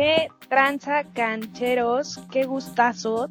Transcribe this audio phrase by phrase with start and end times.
[0.00, 3.28] Qué tranza cancheros, qué gustazo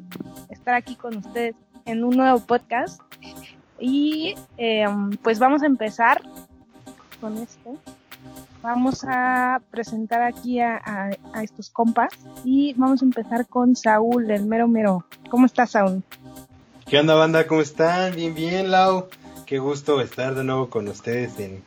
[0.50, 3.02] estar aquí con ustedes en un nuevo podcast.
[3.80, 4.86] Y eh,
[5.20, 6.22] pues vamos a empezar
[7.20, 7.76] con esto.
[8.62, 12.14] Vamos a presentar aquí a, a, estos compas
[12.44, 15.04] y vamos a empezar con Saúl, el mero mero.
[15.28, 16.04] ¿Cómo estás, Saúl?
[16.86, 17.48] ¿Qué onda, banda?
[17.48, 18.14] ¿Cómo están?
[18.14, 19.08] Bien, bien, Lau.
[19.44, 21.64] Qué gusto estar de nuevo con ustedes en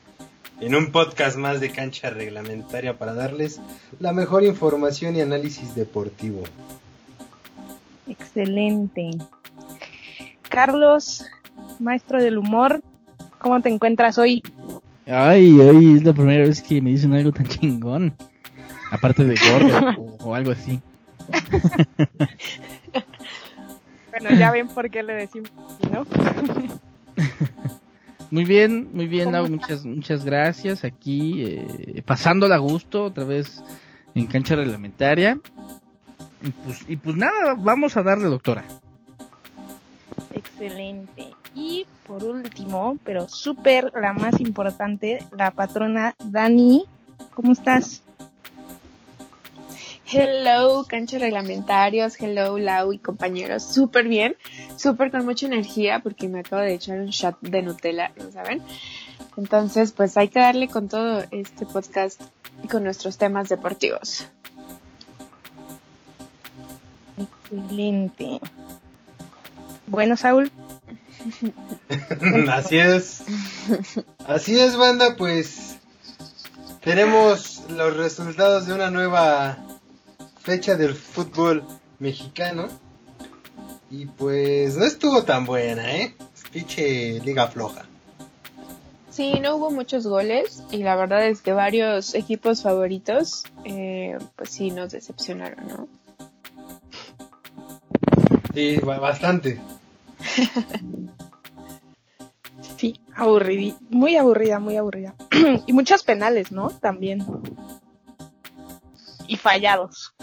[0.66, 3.60] en un podcast más de cancha reglamentaria para darles
[4.00, 6.44] la mejor información y análisis deportivo.
[8.08, 9.12] Excelente.
[10.48, 11.26] Carlos,
[11.80, 12.82] maestro del humor,
[13.40, 14.42] ¿cómo te encuentras hoy?
[15.06, 18.16] Ay, hoy es la primera vez que me dicen algo tan chingón.
[18.90, 20.80] Aparte de gordo o, algo así.
[24.12, 25.52] bueno, ya ven por qué le decimos,
[25.92, 26.06] ¿no?
[28.34, 30.84] Muy bien, muy bien, muchas, muchas gracias.
[30.84, 33.64] Aquí eh, pasándola a gusto, otra vez
[34.16, 35.38] en cancha reglamentaria.
[36.42, 38.64] Y pues, y pues nada, vamos a darle, doctora.
[40.34, 41.28] Excelente.
[41.54, 46.86] Y por último, pero súper la más importante, la patrona Dani.
[47.36, 48.03] ¿Cómo estás?
[50.16, 54.36] Hello, canchos reglamentarios, hello, Lau y compañeros, súper bien,
[54.78, 58.62] súper con mucha energía porque me acabo de echar un shot de Nutella, ¿no saben?
[59.38, 62.22] Entonces, pues hay que darle con todo este podcast
[62.64, 64.28] y con nuestros temas deportivos.
[67.18, 68.40] Excelente.
[69.88, 70.52] Bueno, Saúl.
[72.52, 73.24] Así es.
[74.28, 75.78] Así es, banda, pues
[76.84, 79.58] tenemos los resultados de una nueva
[80.44, 81.64] fecha del fútbol
[82.00, 82.68] mexicano.
[83.90, 86.16] Y pues no estuvo tan buena, ¿eh?
[86.52, 87.86] Pinche liga floja.
[89.10, 94.50] Sí, no hubo muchos goles y la verdad es que varios equipos favoritos, eh, pues
[94.50, 95.88] sí, nos decepcionaron, ¿no?
[98.54, 99.60] Sí, bastante.
[102.78, 105.14] sí, aburrida, muy aburrida, muy aburrida.
[105.68, 106.70] y muchos penales, ¿no?
[106.70, 107.24] También
[109.34, 110.14] y fallados.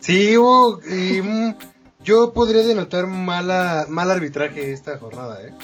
[0.00, 1.54] Sí, hubo, mm,
[2.02, 5.54] yo podría denotar mala, mal arbitraje esta jornada, ¿eh?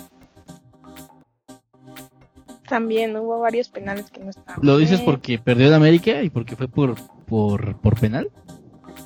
[2.68, 4.64] También hubo varios penales que no estaban.
[4.64, 6.94] ¿Lo dices porque perdió el América y porque fue por,
[7.26, 8.30] por, por penal?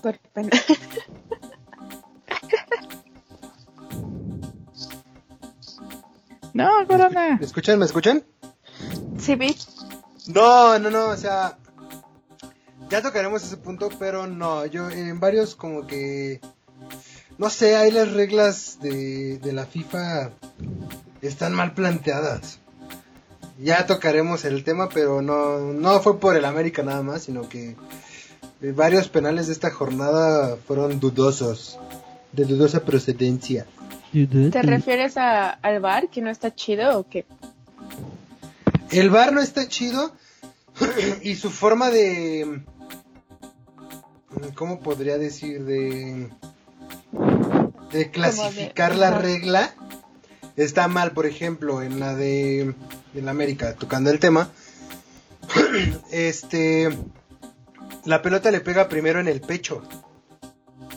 [0.03, 0.51] Por penal.
[6.53, 7.39] no, Corona.
[7.41, 7.79] ¿Me escuchan?
[7.79, 8.23] ¿Me escuchan?
[9.19, 9.57] Sí, vi.
[10.29, 11.57] No, no, no, o sea,
[12.91, 16.41] ya tocaremos ese punto, pero no, yo en varios como que...
[17.39, 20.31] No sé, hay las reglas de, de la FIFA
[21.21, 22.61] están mal planteadas.
[23.59, 27.77] Ya tocaremos el tema, pero no, no fue por el América nada más, sino que
[28.61, 31.79] varios penales de esta jornada fueron dudosos,
[32.33, 33.67] de dudosa procedencia.
[34.13, 37.27] ¿Te refieres a, al bar que no está chido o qué?
[38.91, 40.13] El bar no está chido
[41.23, 42.63] y su forma de
[44.55, 45.65] ¿cómo podría decir?
[45.65, 46.29] De,
[47.93, 49.75] de clasificar la regla
[50.57, 52.75] está mal, por ejemplo, en la de
[53.15, 54.51] en América, tocando el tema.
[56.11, 56.91] este
[58.05, 59.83] la pelota le pega primero en el pecho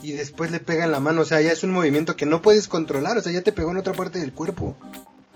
[0.01, 2.41] y después le pega en la mano, o sea, ya es un movimiento que no
[2.41, 4.77] puedes controlar, o sea, ya te pegó en otra parte del cuerpo.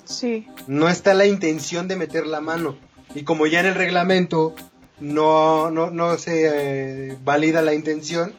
[0.06, 0.48] Sí.
[0.68, 2.78] No está la intención de meter la mano.
[3.16, 4.56] Y como ya en el reglamento
[5.00, 8.34] no, no, no se eh, valida la intención.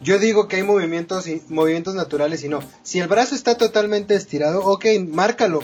[0.00, 2.60] Yo digo que hay movimientos, movimientos naturales y no.
[2.82, 5.62] Si el brazo está totalmente estirado, ok, márcalo.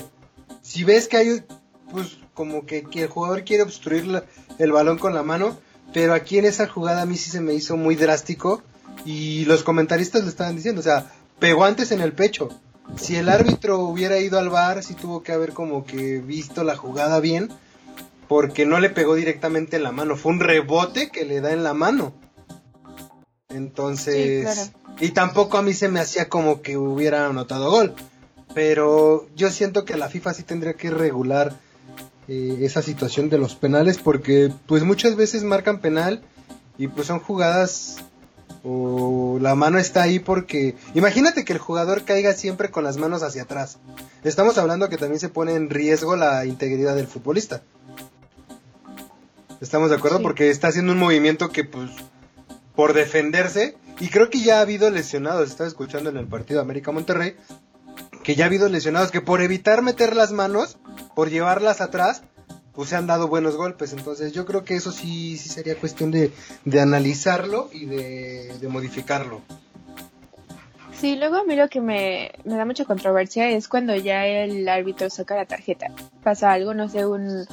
[0.61, 1.43] Si ves que hay,
[1.91, 4.23] pues como que, el jugador quiere obstruir
[4.57, 5.57] el balón con la mano,
[5.93, 8.63] pero aquí en esa jugada a mí sí se me hizo muy drástico
[9.05, 12.49] y los comentaristas lo estaban diciendo, o sea, pegó antes en el pecho.
[12.97, 16.75] Si el árbitro hubiera ido al bar, sí tuvo que haber como que visto la
[16.75, 17.49] jugada bien
[18.27, 21.63] porque no le pegó directamente en la mano, fue un rebote que le da en
[21.63, 22.13] la mano.
[23.49, 27.93] Entonces, y tampoco a mí se me hacía como que hubiera anotado gol,
[28.53, 31.53] pero yo siento que la FIFA sí tendría que regular
[32.27, 36.23] eh, esa situación de los penales porque pues muchas veces marcan penal
[36.77, 37.97] y pues son jugadas
[38.63, 43.23] o la mano está ahí porque imagínate que el jugador caiga siempre con las manos
[43.23, 43.77] hacia atrás.
[44.23, 47.61] Estamos hablando que también se pone en riesgo la integridad del futbolista.
[49.63, 50.21] ¿Estamos de acuerdo?
[50.21, 51.89] Porque está haciendo un movimiento que, pues,
[52.75, 56.91] por defenderse, y creo que ya ha habido lesionados, estaba escuchando en el partido América
[56.91, 57.37] Monterrey,
[58.25, 60.77] que ya ha habido lesionados que por evitar meter las manos,
[61.15, 62.23] por llevarlas atrás,
[62.73, 63.93] pues se han dado buenos golpes.
[63.93, 66.33] Entonces yo creo que eso sí, sí sería cuestión de,
[66.65, 69.41] de analizarlo y de, de modificarlo.
[70.95, 74.67] Sí, luego a mí lo que me, me, da mucha controversia es cuando ya el
[74.69, 75.87] árbitro saca la tarjeta.
[76.23, 77.45] Pasa algo, no sé, un,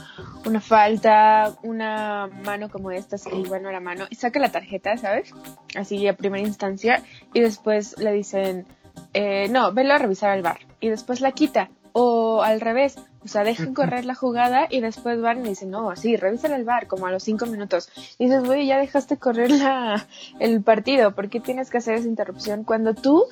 [0.46, 5.34] una falta, una mano como esta, y bueno, la mano, y saca la tarjeta, ¿sabes?
[5.74, 7.02] Así a primera instancia,
[7.34, 8.66] y después le dicen,
[9.14, 11.70] eh, no, velo a revisar al bar, y después la quita.
[11.92, 15.94] O al revés, o sea, dejan correr la jugada y después van y dicen, no,
[15.96, 17.88] sí, revisa el bar, como a los cinco minutos.
[18.18, 20.06] Y dices, oye, ya dejaste correr la,
[20.38, 22.64] el partido, ¿por qué tienes que hacer esa interrupción?
[22.64, 23.24] Cuando tú,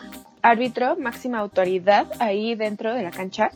[0.42, 3.50] árbitro, máxima autoridad ahí dentro de la cancha,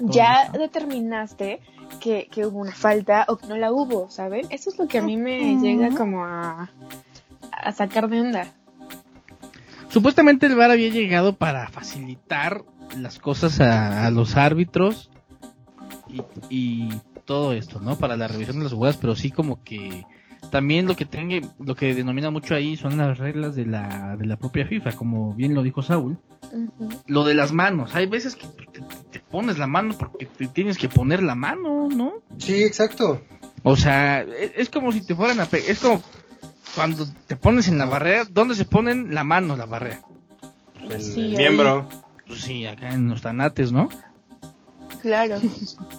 [0.00, 1.60] ya determinaste
[2.00, 4.46] que, que hubo una falta o que no la hubo, ¿saben?
[4.50, 6.70] Eso es lo que a mí me llega como a,
[7.52, 8.46] a sacar de onda.
[9.88, 12.62] Supuestamente el VAR había llegado para facilitar
[12.96, 15.10] las cosas a, a los árbitros
[16.08, 16.88] y, y,
[17.24, 17.98] todo esto, ¿no?
[17.98, 20.04] Para la revisión de las jugadas, pero sí como que
[20.52, 24.26] también lo que tenga, lo que denomina mucho ahí son las reglas de la, de
[24.26, 26.18] la propia FIFA, como bien lo dijo Saúl.
[26.52, 27.02] Uh -huh.
[27.08, 28.80] Lo de las manos, hay veces que te,
[29.10, 32.22] te, pones la mano porque te tienes que poner la mano, ¿no?
[32.38, 33.20] Sí, exacto.
[33.64, 36.00] O sea, es, es como si te fueran a pegar, es como
[36.76, 40.02] cuando te pones en la barrera, ¿dónde se ponen la mano la barrera?
[40.88, 41.88] El, sí, el miembro.
[41.90, 42.05] Ahí.
[42.26, 43.88] Pues sí, acá en los tanates, ¿no?
[45.00, 45.36] Claro.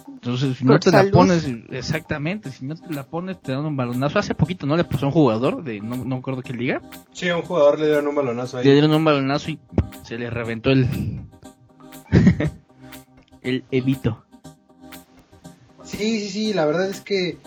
[0.08, 1.10] Entonces, si no te salud.
[1.10, 4.18] la pones, exactamente, si no te la pones, te dan un balonazo.
[4.18, 4.76] Hace poquito, ¿no?
[4.76, 6.82] Le pasó a un jugador, de no, no me acuerdo qué liga.
[7.12, 8.64] Sí, a un jugador le dieron un balonazo ahí.
[8.64, 9.58] Le dieron un balonazo y
[10.02, 10.86] se le reventó el.
[13.42, 14.24] el evito.
[15.84, 17.38] Sí, sí, sí, la verdad es que.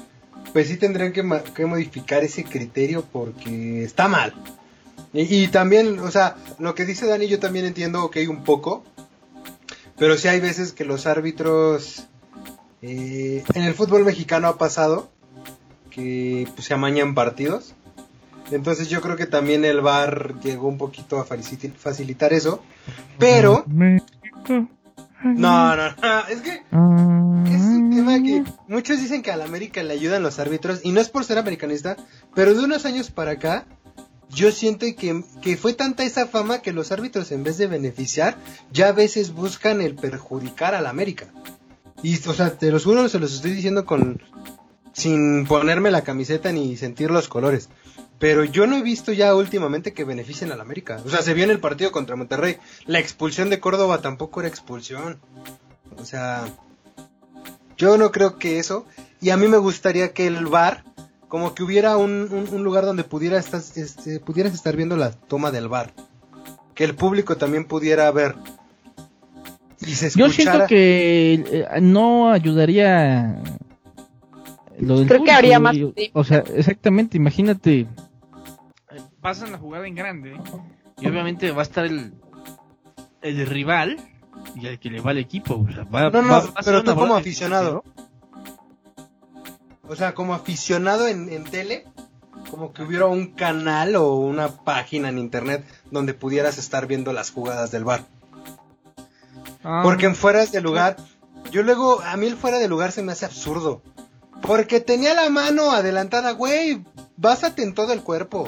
[0.53, 1.23] Pues sí tendrían que,
[1.53, 4.33] que modificar ese criterio porque está mal.
[5.13, 8.83] Y, y, también, o sea, lo que dice Dani yo también entiendo hay un poco,
[9.97, 12.07] pero sí hay veces que los árbitros,
[12.81, 15.09] eh, en el fútbol mexicano ha pasado
[15.89, 17.75] que pues, se amañan partidos.
[18.51, 22.63] Entonces yo creo que también el VAR llegó un poquito a facilitar eso.
[23.17, 23.63] Pero...
[25.23, 26.63] No, no, no, es que
[27.53, 30.91] es un tema que muchos dicen que a la América le ayudan los árbitros y
[30.91, 31.95] no es por ser americanista,
[32.33, 33.65] pero de unos años para acá
[34.33, 38.37] yo siento que, que, fue tanta esa fama que los árbitros en vez de beneficiar,
[38.71, 41.27] ya a veces buscan el perjudicar a la América.
[42.03, 44.21] Y, o sea, te los juro, se los estoy diciendo con,
[44.93, 47.69] sin ponerme la camiseta ni sentir los colores.
[48.19, 51.01] Pero yo no he visto ya últimamente que beneficien a la América.
[51.05, 52.57] O sea, se vio en el partido contra Monterrey.
[52.85, 55.19] La expulsión de Córdoba tampoco era expulsión.
[55.97, 56.45] O sea,
[57.77, 58.85] yo no creo que eso.
[59.21, 60.83] Y a mí me gustaría que el VAR
[61.31, 65.11] como que hubiera un, un, un lugar donde pudiera estar, este, pudieras estar viendo la
[65.11, 65.93] toma del bar.
[66.75, 68.35] Que el público también pudiera ver.
[69.79, 70.27] Y se escuchara.
[70.27, 73.41] Yo siento que eh, no ayudaría
[74.77, 75.77] lo del Creo público, que habría más.
[76.11, 77.87] O sea, exactamente, imagínate.
[79.21, 80.33] Pasan la jugada en grande
[80.99, 82.13] y obviamente va a estar el,
[83.21, 83.95] el rival
[84.55, 85.65] y el que le va al equipo.
[85.65, 87.85] O sea, va, no, no, va, va pero tú como aficionado.
[89.91, 91.83] O sea, como aficionado en, en, tele,
[92.49, 97.29] como que hubiera un canal o una página en internet donde pudieras estar viendo las
[97.29, 98.05] jugadas del bar.
[99.65, 99.81] Ah.
[99.83, 100.95] Porque en fuera de lugar,
[101.51, 103.81] yo luego, a mí el fuera de lugar se me hace absurdo.
[104.41, 106.85] Porque tenía la mano adelantada, güey,
[107.17, 108.47] básate en todo el cuerpo.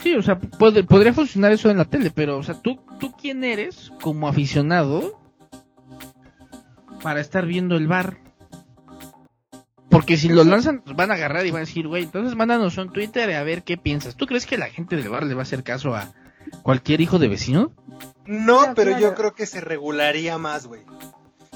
[0.00, 3.42] Sí, o sea, podría funcionar eso en la tele, pero, o sea, ¿tú, ¿tú quién
[3.42, 5.18] eres como aficionado
[7.02, 8.25] para estar viendo el bar?
[9.96, 12.92] Porque si lo lanzan, van a agarrar y van a decir, güey, entonces mándanos un
[12.92, 14.14] Twitter a ver qué piensas.
[14.14, 16.12] ¿Tú crees que la gente del bar le va a hacer caso a
[16.62, 17.72] cualquier hijo de vecino?
[18.26, 20.82] No, pero yo creo que se regularía más, güey.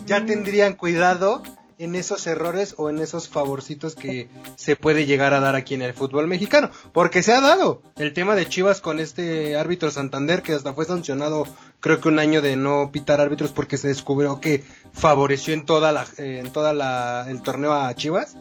[0.07, 0.27] Ya mm.
[0.27, 1.43] tendrían cuidado
[1.81, 5.81] en esos errores o en esos favorcitos que se puede llegar a dar aquí en
[5.81, 6.71] el fútbol mexicano.
[6.93, 10.85] Porque se ha dado el tema de Chivas con este árbitro Santander que hasta fue
[10.85, 11.47] sancionado
[11.81, 15.91] creo que un año de no pitar árbitros porque se descubrió que favoreció en toda
[15.91, 18.37] la en toda la el torneo a Chivas.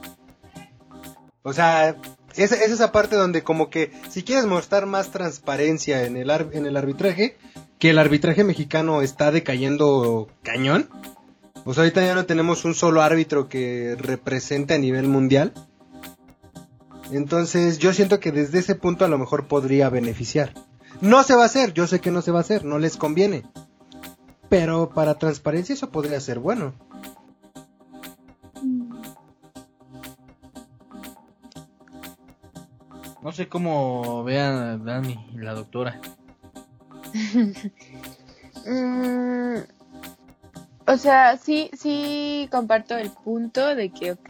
[1.41, 1.95] O sea,
[2.35, 6.65] es, es esa parte donde como que si quieres mostrar más transparencia en el en
[6.65, 7.37] el arbitraje,
[7.79, 10.89] que el arbitraje mexicano está decayendo cañón.
[11.63, 15.53] Pues ahorita ya no tenemos un solo árbitro que represente a nivel mundial.
[17.11, 20.53] Entonces yo siento que desde ese punto a lo mejor podría beneficiar.
[21.01, 22.97] No se va a hacer, yo sé que no se va a hacer, no les
[22.97, 23.43] conviene.
[24.49, 26.73] Pero para transparencia eso podría ser bueno.
[33.21, 35.99] No sé cómo vean Dani y la doctora.
[38.65, 39.78] mm,
[40.89, 44.27] O sea, sí, sí comparto el punto de que, ok,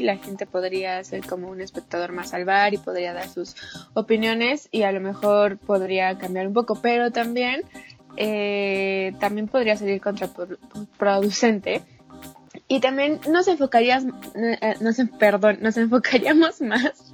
[0.00, 3.54] la gente podría ser como un espectador más al bar y podría dar sus
[3.92, 7.60] opiniones y a lo mejor podría cambiar un poco, pero también,
[8.16, 11.82] eh, también podría salir contraproducente.
[12.68, 17.12] Y también nos enfocarías, eh, nos, perdón, nos enfocaríamos más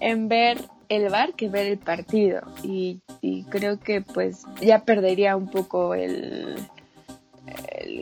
[0.00, 0.58] en ver
[0.88, 2.42] el bar que ver el partido.
[2.64, 6.56] Y, y creo que pues ya perdería un poco el,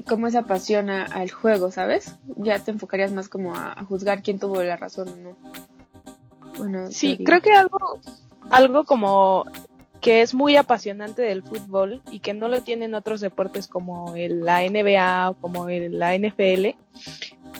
[0.06, 2.16] cómo se apasiona al juego, ¿sabes?
[2.36, 5.36] Ya te enfocarías más como a, juzgar quién tuvo la razón o no.
[6.58, 8.00] Bueno, sí, creo que algo,
[8.50, 9.46] algo como
[10.00, 14.40] que es muy apasionante del fútbol y que no lo tienen otros deportes como el,
[14.44, 16.76] la NBA o como el, la NFL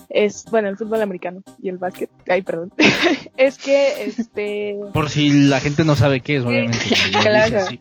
[0.09, 2.73] es bueno el fútbol americano y el básquet ay perdón
[3.37, 6.79] es que este por si la gente no sabe qué es obviamente
[7.21, 7.67] claro.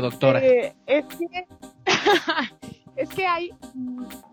[0.00, 0.44] doctora.
[0.44, 1.46] Eh, es que
[2.96, 3.50] es que hay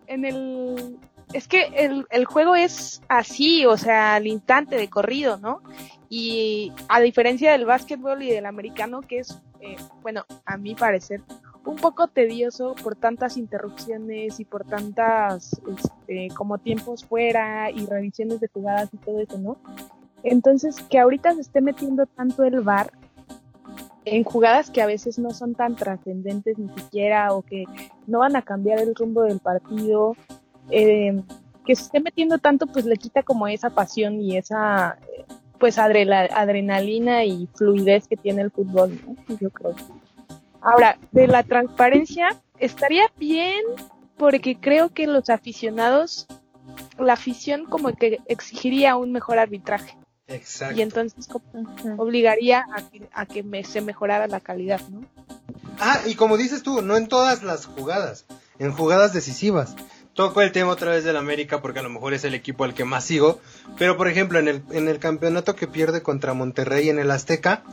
[0.07, 0.97] en el
[1.33, 5.61] es que el, el juego es así, o sea, al instante de corrido, ¿no?
[6.09, 11.21] Y a diferencia del básquetbol y del americano, que es, eh, bueno, a mi parecer,
[11.65, 18.39] un poco tedioso por tantas interrupciones y por tantas, este, como tiempos fuera y revisiones
[18.39, 19.57] de jugadas y todo eso, ¿no?
[20.23, 22.91] Entonces, que ahorita se esté metiendo tanto el bar
[24.05, 27.65] en jugadas que a veces no son tan trascendentes ni siquiera o que
[28.07, 30.15] no van a cambiar el rumbo del partido,
[30.69, 31.21] eh,
[31.65, 34.97] que se esté metiendo tanto pues le quita como esa pasión y esa
[35.59, 38.99] pues adrenalina y fluidez que tiene el fútbol,
[39.39, 39.75] yo creo.
[40.61, 43.61] Ahora, de la transparencia estaría bien
[44.17, 46.27] porque creo que los aficionados,
[46.97, 49.97] la afición como que exigiría un mejor arbitraje.
[50.33, 50.75] Exacto.
[50.77, 51.27] Y entonces
[51.97, 52.65] obligaría
[53.13, 55.05] a que, se mejorara la calidad, ¿no?
[55.79, 58.25] Ah, y como dices tú, no en todas las jugadas,
[58.57, 59.75] en jugadas decisivas.
[60.13, 62.73] Toco el tema otra vez del América porque a lo mejor es el equipo al
[62.73, 63.39] que más sigo,
[63.77, 67.63] pero por ejemplo en el, en el campeonato que pierde contra Monterrey en el Azteca,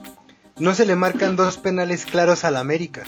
[0.59, 3.05] no se le marcan dos penales claros al América.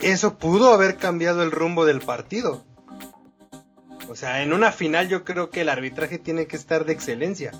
[0.00, 2.64] Eso pudo haber cambiado el rumbo del partido.
[4.08, 7.52] O sea, en una final yo creo que el arbitraje tiene que estar de excelencia.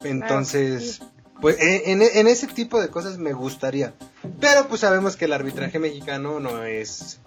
[0.00, 1.02] Entonces,
[1.40, 3.94] pues en, ese tipo de cosas me gustaría.
[4.40, 7.20] Pero pues sabemos que el arbitraje mexicano no es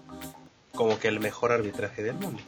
[0.74, 2.40] como que el mejor arbitraje del mundo.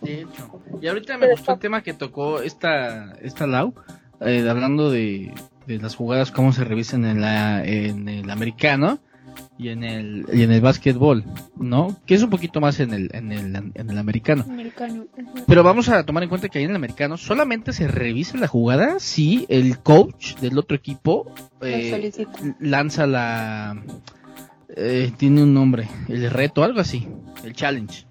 [0.00, 0.60] De hecho.
[0.80, 3.74] Y ahorita me gustó el tema que tocó esta, esta Lau,
[4.20, 5.32] eh, hablando de,
[5.66, 9.00] de, las jugadas, cómo se revisan en, la, en el americano
[9.62, 11.24] y en el y en el básquetbol,
[11.56, 11.96] ¿no?
[12.06, 14.44] Que es un poquito más en el en el, en el americano.
[15.46, 18.48] Pero vamos a tomar en cuenta que ahí en el americano solamente se revisa la
[18.48, 22.26] jugada si el coach del otro equipo eh,
[22.58, 23.80] lanza la
[24.74, 27.06] eh, tiene un nombre, el reto, algo así,
[27.44, 28.06] el challenge.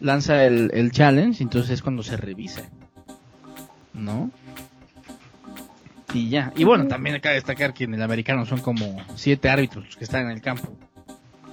[0.00, 2.62] Lanza el, el challenge, entonces es cuando se revisa.
[3.94, 4.30] ¿No?
[6.12, 6.52] Y ya.
[6.56, 10.04] Y bueno, también acá destacar que en el americano son como siete árbitros los que
[10.04, 10.76] están en el campo.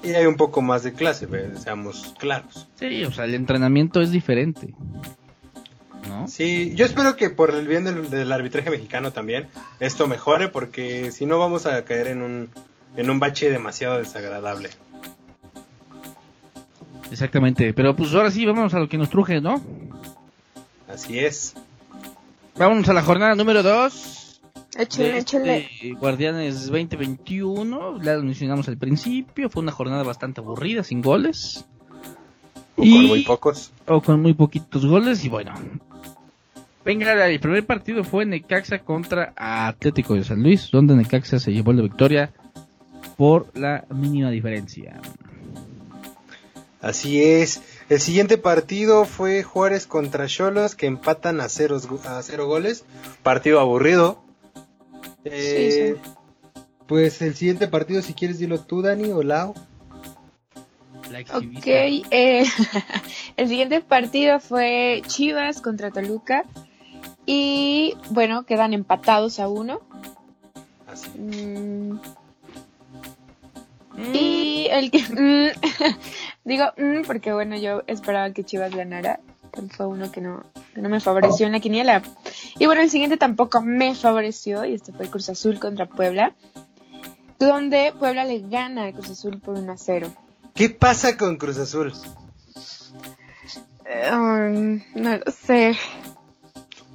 [0.03, 2.67] Y hay un poco más de clase, seamos claros.
[2.75, 4.73] Sí, o sea, el entrenamiento es diferente.
[6.07, 6.27] ¿No?
[6.27, 9.47] Sí, yo espero que por el bien del, arbitraje mexicano también
[9.79, 12.49] esto mejore, porque si no vamos a caer en un,
[12.95, 14.69] en un bache demasiado desagradable.
[17.11, 19.61] Exactamente, pero pues ahora sí, vamos a lo que nos truje, ¿no?
[20.87, 21.55] Así es.
[22.57, 24.18] Vámonos a la jornada número 2.
[24.79, 25.57] Échale, échale.
[25.57, 31.65] Este Guardianes 2021, ya lo mencionamos al principio, fue una jornada bastante aburrida, sin goles.
[32.77, 33.71] O con muy pocos.
[33.87, 35.53] O con muy poquitos goles, y bueno.
[36.85, 41.73] Venga, el primer partido fue Necaxa contra Atlético de San Luis, donde Necaxa se llevó
[41.73, 42.31] la victoria
[43.17, 45.01] por la mínima diferencia.
[46.79, 47.61] Así es.
[47.89, 52.85] El siguiente partido fue Juárez contra Cholos, que empatan a cero, a cero goles.
[53.23, 54.28] Partido aburrido.
[55.25, 55.97] Eh,
[56.87, 59.51] pues el siguiente partido, si quieres, dilo tú, Dani o Lau.
[59.51, 59.57] ok,
[61.65, 62.45] eh,
[63.37, 66.43] el siguiente partido fue Chivas contra Toluca.
[67.25, 69.81] Y bueno, quedan empatados a uno.
[71.15, 71.97] Mm.
[74.13, 74.99] Y el que.
[75.09, 75.49] Mm,
[76.45, 79.19] digo, mm, porque bueno, yo esperaba que Chivas ganara
[79.69, 80.43] fue uno que no,
[80.75, 82.01] no me favoreció en la quiniela.
[82.57, 86.35] Y bueno, el siguiente tampoco me favoreció, y este fue Cruz Azul contra Puebla,
[87.39, 90.11] donde Puebla le gana a Cruz Azul por 1 a 0.
[90.53, 91.93] ¿Qué pasa con Cruz Azul?
[94.11, 95.75] Um, no lo sé.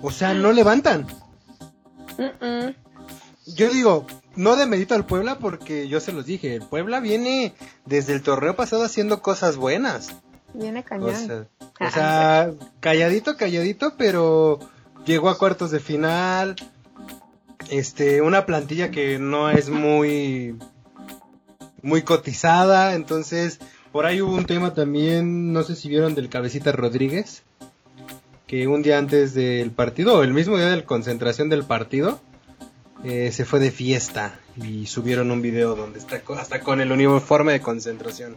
[0.02, 1.06] O sea, no levantan.
[3.46, 4.06] Yo digo,
[4.36, 8.22] no de medito al Puebla porque yo se los dije, el Puebla viene desde el
[8.22, 10.14] torneo pasado haciendo cosas buenas.
[10.54, 11.14] Viene O cañón.
[11.14, 11.46] sea,
[11.80, 14.60] o sea, calladito, calladito, pero
[15.04, 16.56] llegó a cuartos de final.
[17.70, 20.56] Este, una plantilla que no es muy
[21.82, 23.58] muy cotizada, entonces
[23.92, 27.42] por ahí hubo un tema también, no sé si vieron del cabecita Rodríguez,
[28.46, 32.20] que un día antes del partido, o el mismo día de la concentración del partido,
[33.04, 37.52] eh, se fue de fiesta y subieron un video donde está hasta con el uniforme
[37.52, 38.36] de concentración.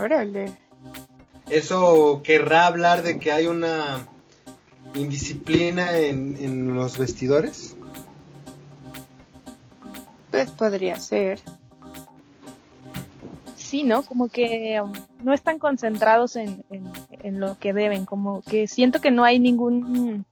[0.00, 0.52] Órale.
[1.50, 4.06] Eso querrá hablar de que hay una
[4.94, 7.76] indisciplina en, en los vestidores.
[10.30, 11.40] Pues podría ser.
[13.56, 14.02] Sí, ¿no?
[14.02, 14.92] Como que um,
[15.22, 16.90] no están concentrados en, en,
[17.22, 20.24] en lo que deben, como que siento que no hay ningún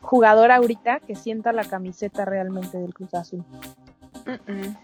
[0.00, 3.44] jugador ahorita que sienta la camiseta realmente del Cruz Azul.
[4.24, 4.76] Mm-mm.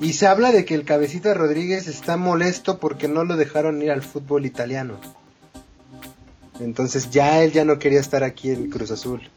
[0.00, 3.90] Y se habla de que el cabecita Rodríguez está molesto porque no lo dejaron ir
[3.90, 4.98] al fútbol italiano.
[6.60, 9.28] Entonces ya él ya no quería estar aquí en Cruz Azul.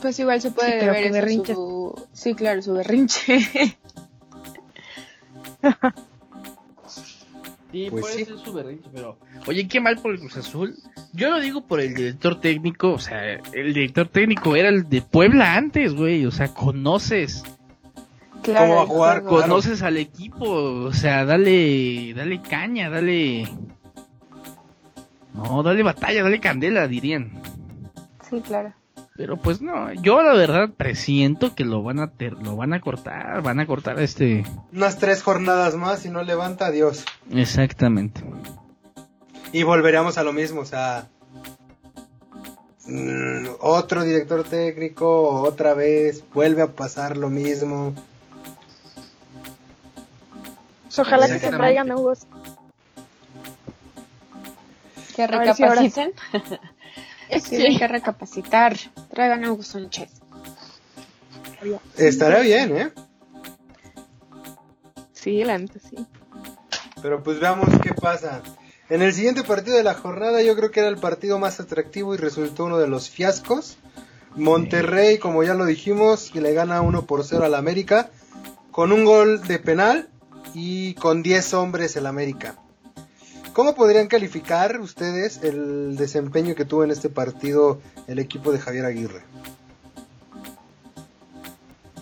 [0.00, 2.06] Pues igual se puede Sí, ver eso, su...
[2.12, 3.38] Sí, claro, su berrinche.
[7.72, 8.24] Sí, Pues puede sí.
[8.24, 9.18] ser su berrinche, pero...
[9.46, 10.74] Oye, qué mal por el Cruz Azul.
[11.12, 15.02] Yo lo digo por el director técnico, o sea, el director técnico era el de
[15.02, 17.44] Puebla antes, güey, o sea, conoces,
[18.42, 18.66] claro.
[18.66, 19.20] ¿Cómo va a el jugar?
[19.22, 19.36] Claro.
[19.42, 23.48] conoces al equipo, o sea, dale, dale caña, dale...
[25.34, 27.40] No, dale batalla, dale candela, dirían.
[28.28, 28.74] Sí, claro.
[29.20, 32.80] Pero pues no, yo la verdad presiento que lo van a ter- lo van a
[32.80, 37.04] cortar, van a cortar este Unas tres jornadas más y no levanta a Dios.
[37.30, 38.22] exactamente.
[39.52, 41.06] Y volveríamos a lo mismo, o sea...
[42.86, 47.92] mm, otro director técnico, otra vez, vuelve a pasar lo mismo.
[50.84, 52.20] Pues ojalá que se traigan nuevos.
[55.14, 55.62] Que A ver si
[57.48, 58.76] Tienen que recapacitar.
[59.10, 60.10] Traigan a Hugo Sánchez.
[61.96, 62.92] Estará bien, ¿eh?
[65.12, 65.96] Sí, la neta sí.
[67.02, 68.42] Pero pues veamos qué pasa.
[68.88, 72.14] En el siguiente partido de la jornada yo creo que era el partido más atractivo
[72.14, 73.76] y resultó uno de los fiascos.
[74.34, 78.10] Monterrey, como ya lo dijimos, que le gana 1 por 0 al América
[78.70, 80.08] con un gol de penal
[80.54, 82.56] y con 10 hombres el América.
[83.52, 88.84] ¿Cómo podrían calificar ustedes el desempeño que tuvo en este partido el equipo de Javier
[88.84, 89.22] Aguirre?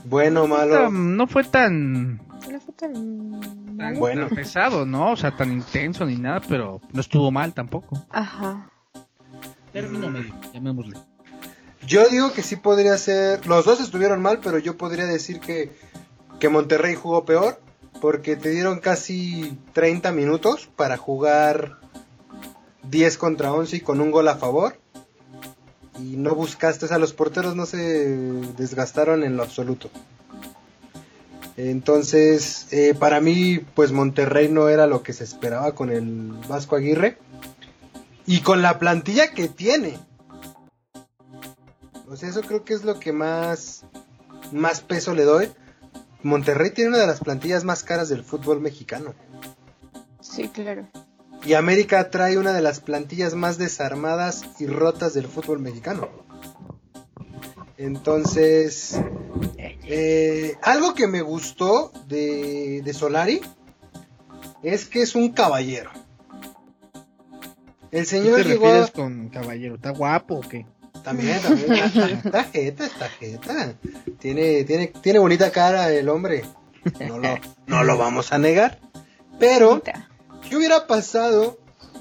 [0.05, 0.75] Bueno, malo.
[0.85, 3.99] Tan- No fue tan, No fue tan tan, malo.
[3.99, 4.27] Bueno.
[4.27, 5.13] tan pesado, ¿no?
[5.13, 8.03] O sea, tan intenso ni nada, pero no estuvo mal tampoco.
[8.11, 8.71] Ajá.
[9.73, 10.97] Término medio, llamémosle.
[11.87, 13.47] Yo digo que sí podría ser.
[13.47, 15.73] Los dos estuvieron mal, pero yo podría decir que,
[16.41, 17.61] que Monterrey jugó peor.
[18.01, 21.79] Porque te dieron casi 30 minutos para jugar
[22.91, 24.79] 10 contra 11 y con un gol a favor.
[25.99, 27.79] Y no buscaste, o sea, los porteros no se
[28.57, 29.91] desgastaron en lo absoluto.
[31.57, 36.77] Entonces, eh, para mí, pues Monterrey no era lo que se esperaba con el Vasco
[36.77, 37.19] Aguirre.
[38.27, 39.99] Y con la plantilla que tiene.
[42.09, 43.85] O sea, eso creo que es lo que más,
[44.53, 45.51] más peso le doy.
[46.23, 49.15] Monterrey tiene una de las plantillas más caras del fútbol mexicano.
[50.21, 50.89] Sí, claro.
[51.45, 56.09] Y América trae una de las plantillas más desarmadas y rotas del fútbol mexicano.
[57.77, 59.01] Entonces,
[59.57, 63.41] eh, algo que me gustó de, de Solari
[64.63, 65.91] es que es un caballero.
[67.91, 69.77] El ¿Qué señor te llegó refieres con caballero?
[69.77, 70.67] ¿Está guapo o qué?
[71.05, 71.73] También, también.
[72.25, 73.75] Está jeta, está jeta.
[74.19, 76.45] Tiene, tiene, tiene bonita cara el hombre.
[77.07, 78.79] No lo, no lo vamos a negar.
[79.39, 79.83] Pero.
[80.49, 81.59] ¿qué hubiera pasado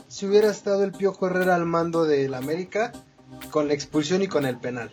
[0.08, 2.94] si hubiera estado el Piojo Herrera al mando del América
[3.52, 4.90] con la expulsión y con el penal?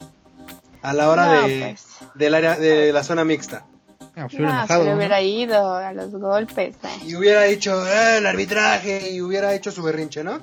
[0.83, 1.87] A la hora No, de, pues.
[2.15, 3.65] del área, de la zona mixta.
[4.17, 4.97] Ah, hubiera No, enojado, se le ¿no?
[4.99, 6.77] hubiera ido a los golpes.
[6.83, 6.89] ¿eh?
[7.07, 10.39] Y hubiera dicho "Ah, el arbitraje y hubiera hecho su berrinche, ¿no?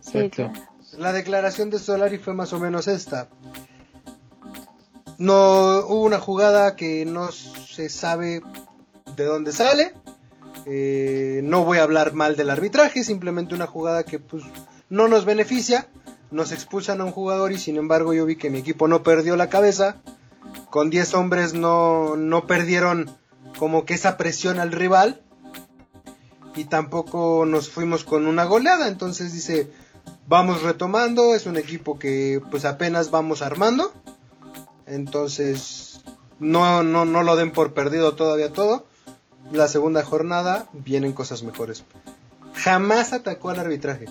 [0.00, 0.52] Sí, Exacto.
[0.52, 0.70] claro.
[0.98, 3.28] La declaración de Solari fue más o menos esta.
[5.18, 8.42] No hubo una jugada que no se sabe
[9.16, 9.94] de dónde sale.
[10.66, 14.44] Eh, no voy a hablar mal del arbitraje, simplemente una jugada que pues
[14.88, 15.88] no nos beneficia.
[16.30, 19.36] Nos expulsan a un jugador y sin embargo yo vi que mi equipo no perdió
[19.36, 19.96] la cabeza.
[20.70, 23.10] Con 10 hombres no, no perdieron
[23.58, 25.22] como que esa presión al rival.
[26.56, 28.88] Y tampoco nos fuimos con una goleada.
[28.88, 29.70] Entonces dice,
[30.30, 33.92] vamos retomando, es un equipo que pues apenas vamos armando.
[34.86, 36.02] Entonces,
[36.38, 38.86] no, no, no lo den por perdido todavía todo.
[39.50, 41.82] La segunda jornada vienen cosas mejores.
[42.54, 44.06] Jamás atacó al arbitraje.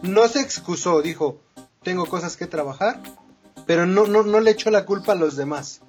[0.00, 1.42] No se excusó, dijo,
[1.82, 3.02] tengo cosas que trabajar,
[3.66, 5.82] pero no, no, no le echó la culpa a los demás.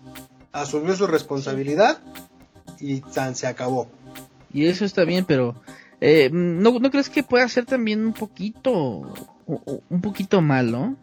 [0.51, 1.99] Asumió su responsabilidad
[2.77, 3.87] y tan se acabó.
[4.51, 5.55] Y eso está bien, pero
[6.01, 9.13] eh, ¿no, ¿no crees que pueda ser también un poquito,
[9.45, 10.95] un poquito malo?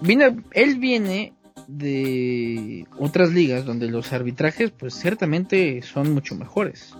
[0.00, 1.34] Viene, él viene
[1.66, 6.94] de otras ligas donde los arbitrajes pues ciertamente son mucho mejores.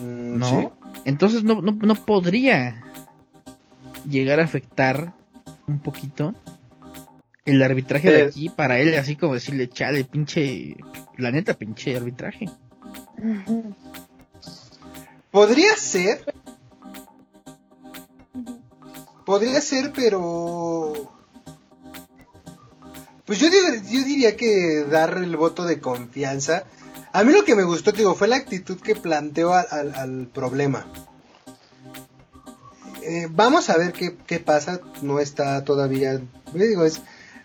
[0.00, 0.46] Mm, ¿No?
[0.46, 0.68] ¿sí?
[1.06, 2.84] Entonces no, no, no podría
[4.08, 5.14] llegar a afectar
[5.66, 6.34] un poquito
[7.44, 8.24] el arbitraje de Eh.
[8.24, 10.76] aquí para él, así como decirle, chale, pinche,
[11.16, 12.48] la neta, pinche arbitraje.
[15.30, 16.34] Podría ser.
[19.24, 20.92] Podría ser, pero.
[23.26, 26.64] Pues yo, dir- yo diría que dar el voto de confianza.
[27.12, 30.26] A mí lo que me gustó, digo, fue la actitud que planteó al, al- al
[30.26, 30.86] problema.
[33.02, 34.80] Eh, vamos a ver qué, qué pasa.
[35.02, 36.20] No está todavía.
[36.54, 37.00] digo, es,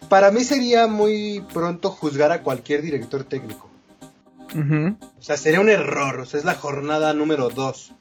[0.10, 3.70] para mí sería muy pronto juzgar a cualquier director técnico.
[4.56, 6.20] O sea, sería un error.
[6.22, 7.94] O sea, es la jornada número 2.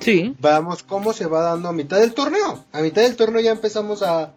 [0.00, 2.64] Sí, Vamos, cómo se va dando a mitad del torneo.
[2.72, 4.32] A mitad del torneo ya empezamos a,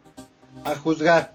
[0.66, 1.34] a juzgar.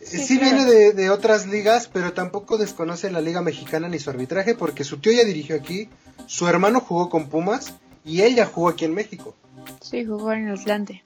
[0.00, 0.56] Sí, Sí, claro.
[0.56, 4.84] viene de, de otras ligas, pero tampoco desconoce la liga mexicana ni su arbitraje, porque
[4.84, 5.88] su tío ya dirigió aquí,
[6.26, 9.34] su hermano jugó con Pumas y él ya jugó aquí en México.
[9.80, 11.02] Sí, jugó en Atlante.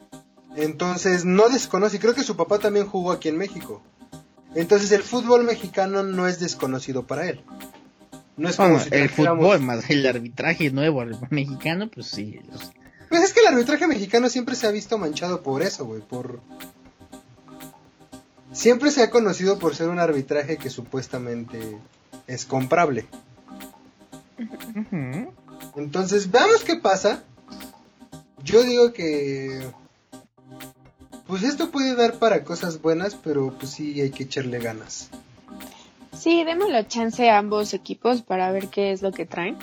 [0.56, 3.80] Entonces no desconoce, y creo que su papá también jugó aquí en México.
[4.56, 7.40] Entonces el fútbol mexicano no es desconocido para él.
[8.36, 12.40] No es como Bueno, si el fútbol más el arbitraje nuevo mexicano, pues sí.
[12.50, 12.72] los-
[13.08, 16.40] Pues es que el arbitraje mexicano siempre se ha visto manchado por eso, güey, por...
[18.52, 21.78] Siempre se ha conocido por ser un arbitraje que supuestamente
[22.26, 23.06] es comprable.
[25.76, 27.22] Entonces, veamos qué pasa.
[28.42, 29.66] Yo digo que...
[31.26, 35.10] Pues esto puede dar para cosas buenas, pero pues sí hay que echarle ganas.
[36.12, 39.56] Sí, démosle chance a ambos equipos para ver qué es lo que traen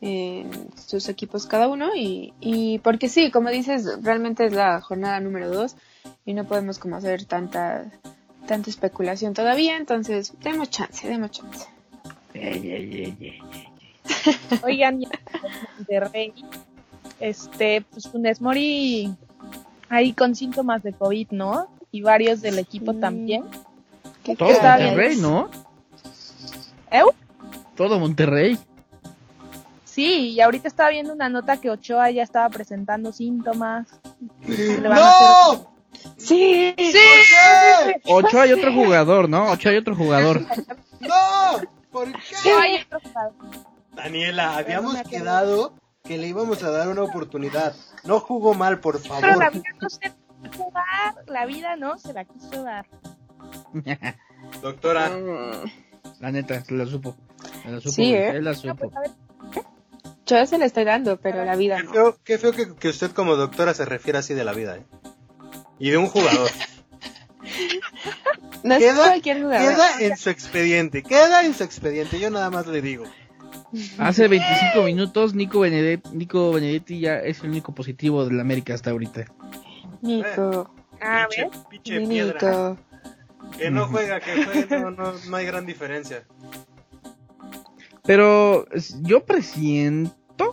[0.00, 5.18] en sus equipos cada uno y, y porque sí, como dices, realmente es la jornada
[5.20, 5.74] número dos
[6.24, 7.90] y no podemos como hacer tanta
[8.48, 11.66] tanta especulación todavía, entonces demos chance, demos chance.
[12.32, 13.38] Ey, ey, ey.
[14.64, 15.00] Oigan,
[15.76, 16.32] Monterrey,
[17.20, 19.14] este, pues Funes Mori
[19.88, 21.68] ahí con síntomas de COVID, ¿no?
[21.90, 23.00] Y varios del equipo Sí.
[23.00, 23.44] también.
[24.24, 24.50] ¿Qué Todo?
[24.50, 25.48] Monterrey, ¿no?
[26.90, 27.12] ¿Eu?
[27.76, 28.58] Todo Monterrey.
[29.84, 33.88] Sí, y ahorita estaba viendo una nota que Ochoa ya estaba presentando síntomas.
[34.46, 35.78] Le van a hacer- ¡No!
[36.16, 38.00] Sí, ¿Por qué?
[38.12, 39.50] Ocho hay otro jugador, ¿no?
[39.50, 40.42] Ocho hay otro jugador.
[41.00, 41.60] ¡No!
[41.90, 42.18] ¿Por qué?
[42.34, 43.32] Sí, hay otro jugador.
[43.94, 45.72] Daniela, habíamos quedado
[46.04, 47.74] que le íbamos a dar una oportunidad.
[48.04, 49.52] No jugó mal, por Pero la favor.
[49.52, 50.14] vida no se va
[50.48, 52.86] a jugar, la vida no se la quiso dar.
[54.62, 55.70] Doctora, Mm,
[56.20, 57.16] La neta, la supo.
[57.66, 57.90] La supo.
[57.92, 58.32] Sí, ¿eh?
[58.32, 58.76] se la No, supo.
[58.76, 59.10] pues a ver,
[60.26, 61.92] yo se le estoy dando, pero la vida qué no.
[61.92, 64.84] feo, qué feo que, que usted como doctora se refiere así de la vida, ¿eh?
[65.78, 66.50] Y de un jugador.
[68.62, 69.72] No es Queda- cualquier jugador.
[69.74, 73.04] Queda en su expediente, queda en su expediente, yo nada más le digo.
[73.98, 78.90] Hace 25 minutos, Nico Benedetti, Nico Benedetti ya es el único positivo del América hasta
[78.90, 79.26] ahorita.
[80.00, 82.70] Nico, a Pinche, ver, pinche mi piedra.
[82.70, 82.78] Nico.
[83.58, 86.24] Que no juega, que juegue, no, no, no hay gran diferencia.
[88.04, 88.66] Pero
[89.02, 90.50] yo presiento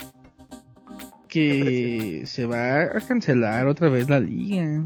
[1.30, 4.84] que se va a cancelar otra vez la liga.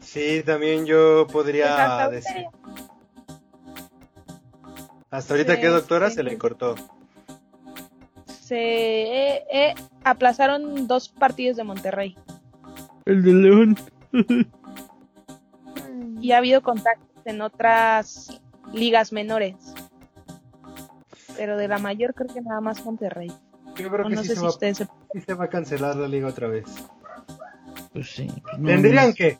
[0.00, 2.46] Sí, también yo pues podría ahorita decir.
[5.12, 6.16] Hasta ahorita Sí, que doctora sí.
[6.16, 6.74] se le cortó.
[8.26, 8.56] se
[9.36, 12.16] eh, eh, aplazaron dos partidos de Monterrey
[13.04, 13.76] El de León.
[16.20, 18.40] y ha habido contactos en otras
[18.72, 19.54] ligas menores.
[21.36, 23.30] Pero de la mayor creo que nada más Monterrey.
[23.76, 25.44] Yo creo O que no sí, sé se si va, ustedes se- sí se va
[25.44, 26.64] a cancelar la liga otra vez.
[27.92, 28.26] Pues sí.
[28.42, 29.14] pues no, Tendrían no.
[29.14, 29.38] que.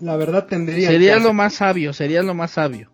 [0.00, 1.20] La verdad tendrían Sería que.
[1.20, 2.90] lo más sabio, sería lo más sabio.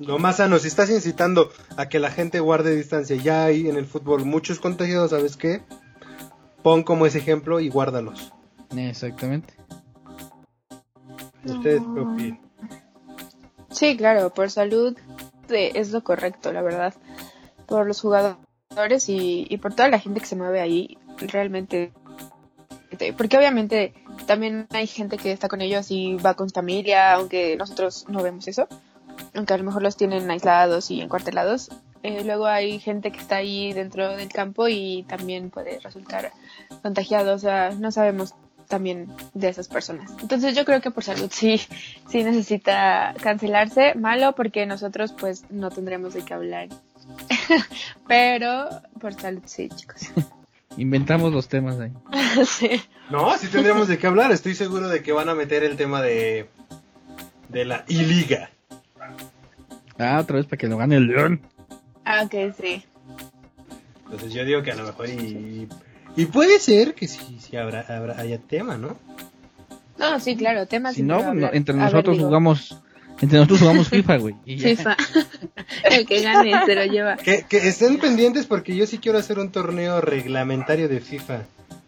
[0.00, 3.76] Lo más sano, si estás incitando a que la gente guarde distancia, ya hay en
[3.76, 5.62] el fútbol muchos contagiados, ¿sabes qué?
[6.62, 8.32] Pon como ese ejemplo y guárdalos.
[8.76, 9.54] Exactamente.
[11.44, 12.16] Ustedes No.
[12.16, 12.38] qué?
[13.70, 14.96] Sí, claro, por salud
[15.50, 16.94] eh, es lo correcto, la verdad.
[17.66, 21.92] Por los jugadores y, y por toda la gente que se mueve ahí, realmente.
[22.98, 23.94] te- Porque obviamente
[24.26, 28.48] también hay gente que está con ellos y va con familia, aunque nosotros no vemos
[28.48, 28.68] eso,
[29.34, 31.70] aunque a lo mejor los tienen aislados y encuartelados.
[32.02, 36.32] Eh, luego hay gente que está ahí dentro del campo y también puede resultar
[36.82, 38.34] contagiado, o sea, no sabemos
[38.68, 40.10] también de esas personas.
[40.20, 41.60] Entonces yo creo que por salud sí,
[42.08, 46.68] sí necesita cancelarse, malo porque nosotros pues no tendremos de qué hablar.
[48.08, 48.68] Pero
[49.00, 50.02] por salud sí, chicos.
[50.76, 51.92] Inventamos los temas ahí.
[52.46, 52.82] sí.
[53.10, 54.32] No, sí tendremos de qué hablar.
[54.32, 56.48] Estoy seguro de que van a meter el tema de,
[57.48, 58.50] de la I-Liga.
[59.98, 61.40] Ah, otra vez para que lo gane el León.
[62.04, 62.84] Ah, ok, sí.
[64.04, 65.68] Entonces yo digo que a lo mejor y...
[66.16, 68.96] Y puede ser que sí, sí habrá, habrá haya tema, ¿no?
[69.98, 72.80] No, sí, claro, temas Si no, no, entre nosotros jugamos,
[73.20, 74.34] entre nosotros jugamos FIFA, güey.
[74.44, 74.96] FIFA.
[75.90, 77.16] El que gane se lo lleva.
[77.16, 81.42] Que, que estén pendientes porque yo sí quiero hacer un torneo reglamentario de FIFA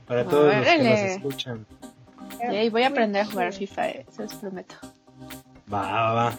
[0.06, 1.66] para todos los que nos escuchan.
[2.52, 4.74] Y voy a aprender a jugar FIFA, eh, se los prometo.
[5.72, 6.36] Va, va, va.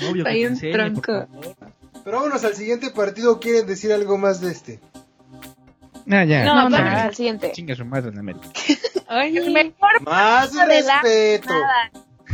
[0.00, 1.26] Novio que Soy un enseñe, tronco.
[2.04, 3.38] Pero vámonos al siguiente partido.
[3.40, 4.80] ¿Quieren decir algo más de este?
[6.10, 6.44] Ah, ya.
[6.44, 6.86] No, No, vamos no.
[6.86, 7.52] al siguiente.
[7.52, 8.48] Chinga su madre en América.
[9.10, 11.54] El mejor Más de la respeto.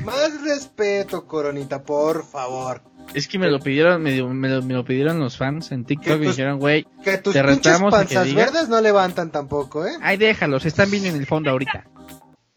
[0.04, 2.82] Más respeto, Coronita, por favor.
[3.14, 6.16] Es que me lo pidieron, me, me lo, me lo pidieron los fans en TikTok
[6.20, 8.80] y tus- dijeron, güey, Que tus Te pinches retamos a que panzas digas- verdes no
[8.80, 9.92] levantan tampoco, ¿eh?
[10.00, 11.84] ay, déjalos, están bien en el fondo ahorita.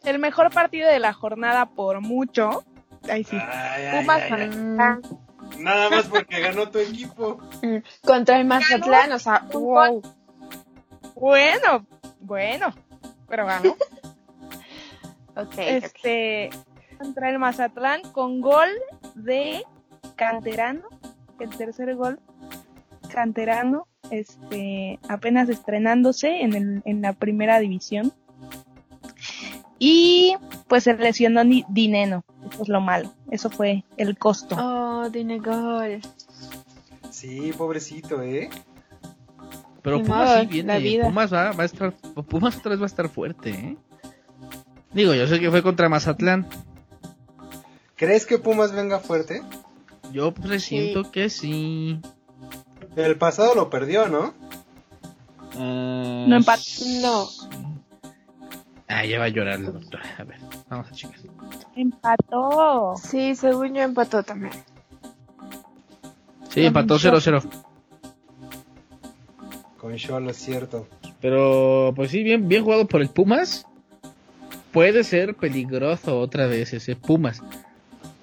[0.03, 2.63] El mejor partido de la jornada por mucho.
[3.09, 3.37] Ay, sí.
[3.39, 5.17] Ay, Pumas ay, ay, Ah, ay.
[5.63, 7.39] Nada más porque ganó tu equipo.
[7.61, 7.77] mm.
[8.05, 10.01] Contra el Mazatlán, o sea, wow.
[11.15, 11.85] Bueno,
[12.19, 12.73] bueno.
[13.27, 13.75] Pero ganó.
[15.39, 15.57] Ok, ok.
[15.59, 16.49] este
[16.97, 18.69] contra el Mazatlán con gol
[19.13, 19.63] de
[20.15, 20.81] Canterano,
[21.39, 22.19] el tercer gol
[23.13, 28.13] Canterano, este apenas estrenándose en, el, en la primera división.
[29.79, 30.35] Y
[30.67, 34.55] pues se lesionó Ni- Dineno, eso es lo malo, eso fue el costo.
[34.59, 36.01] Oh, tiene gol.
[37.11, 38.49] Sí, pobrecito, ¿eh?
[39.81, 41.05] Pero Pumas sí viene, la vida.
[41.05, 41.93] Pumas va, va a estar,
[42.27, 43.77] Pumas otra vez va a estar fuerte, ¿eh?
[44.93, 46.47] Digo, yo sé que fue contra Mazatlán.
[47.95, 49.41] ¿Crees que Pumas venga fuerte?
[50.11, 51.99] Yo presiento que sí.
[52.95, 54.33] El pasado lo perdió, ¿no?
[55.55, 56.61] Ah, No empató.
[57.01, 57.27] No.
[58.87, 60.03] Ah, ya va a llorar la doctora.
[60.17, 60.37] A ver,
[60.69, 61.21] vamos a chicas.
[61.75, 62.95] Empató.
[62.95, 64.53] Sí, según yo empató también.
[66.49, 67.43] Sí, empató 0-0.
[69.77, 70.87] Con Cholo, es cierto.
[71.21, 73.65] Pero, pues sí, bien, bien jugado por el Pumas.
[74.71, 77.43] Puede ser peligroso otra vez ese Pumas.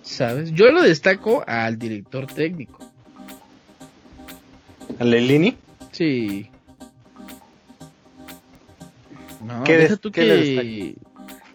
[0.03, 0.53] ¿Sabes?
[0.53, 2.79] Yo lo destaco al director técnico.
[4.98, 5.57] ¿A Lelini?
[5.92, 6.50] Sí.
[9.45, 10.97] No, ¿Qué deja tú qué le que,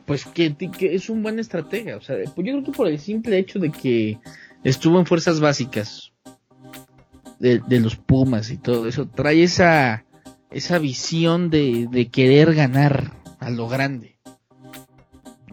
[0.06, 1.98] pues que, que es un buen estratega.
[1.98, 4.20] O sea, pues yo creo que por el simple hecho de que
[4.64, 6.12] estuvo en fuerzas básicas
[7.40, 10.06] de, de los Pumas y todo eso, trae esa,
[10.52, 14.18] esa visión de, de querer ganar a lo grande.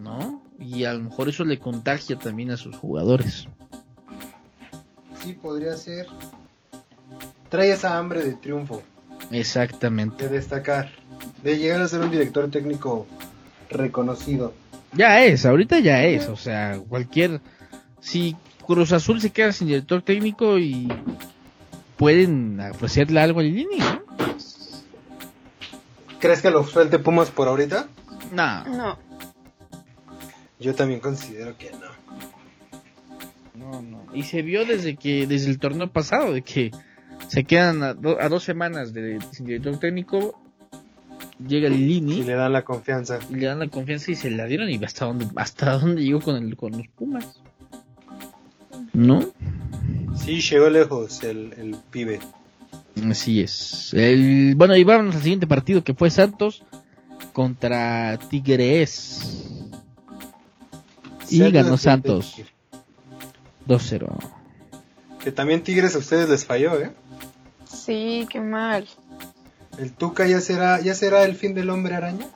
[0.00, 0.42] ¿No?
[0.58, 3.48] Y a lo mejor eso le contagia también a sus jugadores.
[5.22, 6.06] Sí, podría ser.
[7.48, 8.82] Trae esa hambre de triunfo,
[9.30, 10.28] Exactamente.
[10.28, 10.90] de destacar,
[11.46, 13.06] de llegar a ser un director técnico
[13.70, 14.52] reconocido.
[14.92, 17.40] Ya es, ahorita ya es, o sea, cualquier...
[18.00, 20.88] Si Cruz Azul se queda sin director técnico y
[21.96, 24.02] pueden ofrecerle algo al Lini, ¿no?
[26.18, 27.86] ¿Crees que lo suelte Pumas por ahorita?
[28.32, 28.98] No, No.
[30.58, 31.90] Yo también considero que no.
[33.72, 34.06] no, no.
[34.14, 36.70] Y se vio desde que, desde el torneo pasado, de que
[37.28, 40.40] se quedan a, do- a dos semanas de, sin director técnico,
[41.38, 43.18] llega el Lini Si le dan la confianza.
[43.30, 46.20] y le dan la confianza y se la dieron y hasta dónde, hasta dónde llegó
[46.20, 47.40] con, el, con los Pumas.
[48.92, 49.20] ¿No?
[50.16, 52.20] Sí, llegó lejos el, el pibe.
[53.10, 53.92] Así es.
[53.92, 56.62] El, bueno, y vámonos al siguiente partido que fue Santos
[57.32, 59.60] contra Tigres.
[61.28, 62.52] Y ganó Santos Tigres.
[63.68, 64.08] 2-0.
[65.22, 66.92] Que también Tigres a ustedes les falló, ¿eh?
[67.64, 68.86] Sí, qué mal.
[69.78, 72.26] El Tuca ya será, ya será el fin del hombre araña.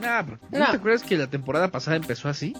[0.00, 0.70] Nah, ¿no, No.
[0.70, 2.56] te acuerdas que la temporada pasada empezó así?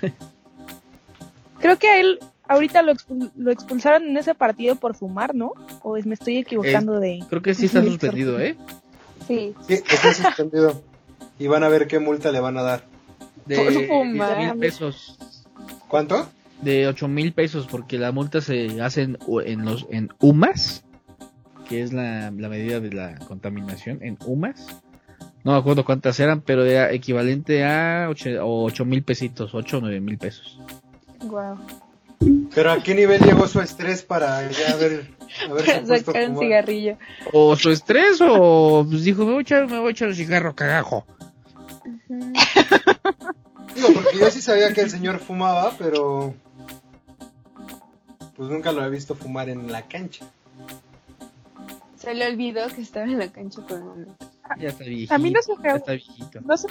[1.60, 5.52] Creo que a él ahorita lo, expul- lo expulsaron en ese partido por fumar, ¿no?
[5.82, 7.24] O es- me estoy equivocando de...
[7.28, 8.56] Creo que sí está suspendido, ¿eh?
[9.26, 9.54] Sí.
[9.66, 10.82] Sí, está suspendido.
[11.38, 12.84] Y van a ver qué multa le van a dar.
[13.46, 14.38] De Por 8 fumar.
[14.38, 15.18] mil pesos.
[15.88, 16.28] ¿Cuánto?
[16.60, 20.83] De 8 mil pesos porque la multa se hace en, en los en UMAS,
[21.68, 24.82] que es la, la medida de la contaminación, en UMAS.
[25.42, 30.00] No me acuerdo cuántas eran, pero era equivalente a 8 mil pesitos, 8 o 9
[30.00, 30.58] mil pesos.
[31.24, 31.58] Wow.
[32.54, 35.10] Pero a qué nivel llegó su estrés para ya ver,
[35.48, 36.96] a ver Para sacar un cigarrillo.
[37.32, 40.14] O su estrés, o pues dijo, me voy a echar, me voy a echar un
[40.14, 41.04] cigarro cagajo.
[42.08, 42.32] Ujú.
[43.74, 46.34] Digo, porque yo sí sabía que el señor fumaba, pero
[48.36, 50.24] pues nunca lo he visto fumar en la cancha.
[52.04, 54.16] Se le olvidó que estaba en la cancha un momento.
[54.58, 55.14] Ya está viejito.
[55.14, 56.40] A mí no se me- ya está viejito.
[56.42, 56.68] No se,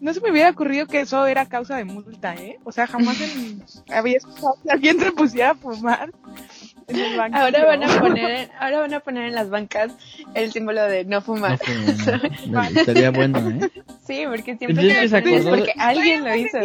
[0.00, 2.58] no se me hubiera ocurrido que eso era causa de multa, ¿eh?
[2.64, 6.10] O sea, jamás en- había escuchado que alguien se pusiera a fumar
[6.88, 7.44] en el banquillo.
[7.44, 9.92] Ahora van a poner, en, ahora van a poner en las bancas
[10.34, 11.60] el símbolo de no No fumar.
[12.48, 13.70] no, estaría bueno, ¿eh?
[14.06, 16.58] Sí, porque siempre se te acordó- porque alguien lo hizo.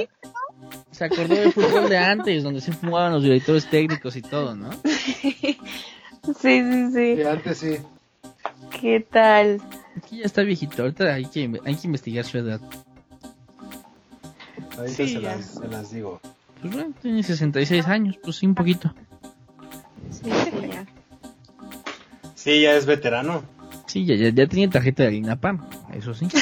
[0.91, 4.69] Se acordó del fútbol de antes, donde se fumaban los directores técnicos y todo, ¿no?
[6.41, 7.13] Sí, sí, sí.
[7.17, 7.77] Y antes sí.
[8.81, 9.61] ¿Qué tal?
[9.95, 12.61] Aquí ya está viejito, ahorita hay que, hay que investigar su edad.
[14.77, 16.19] Ahorita Sí, se, las, se las digo.
[16.61, 18.93] Pues bueno, tiene 66 años, pues sí, un poquito.
[20.11, 20.85] Sí, sí, ya.
[22.35, 23.43] Sí, ya es veterano.
[23.87, 26.27] Sí, ya, ya, ya tiene tarjeta de INAPAM, eso sí.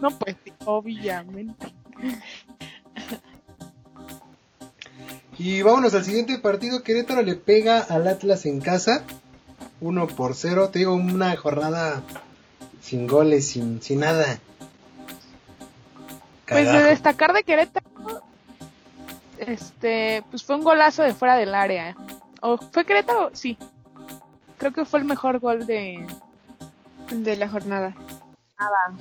[0.00, 1.72] No, pues, sí, obviamente.
[5.38, 6.82] Y vámonos al siguiente partido.
[6.82, 9.02] Querétaro le pega al Atlas en casa.
[9.80, 10.70] 1 por 0.
[10.70, 12.02] Te digo, una jornada
[12.82, 14.38] sin goles, sin, sin nada.
[16.46, 17.86] Pues de destacar de Querétaro,
[19.38, 21.96] este, pues fue un golazo de fuera del área.
[22.42, 23.30] ¿O fue Querétaro?
[23.32, 23.56] Sí.
[24.58, 26.06] Creo que fue el mejor gol de
[27.10, 27.94] De la jornada.
[28.58, 28.92] nada.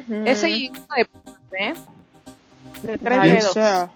[0.00, 0.14] Ujú.
[0.26, 1.08] Ese y uno de
[1.58, 1.74] ¿eh?
[2.82, 3.52] De tres Ay, dedos.
[3.52, 3.90] sea,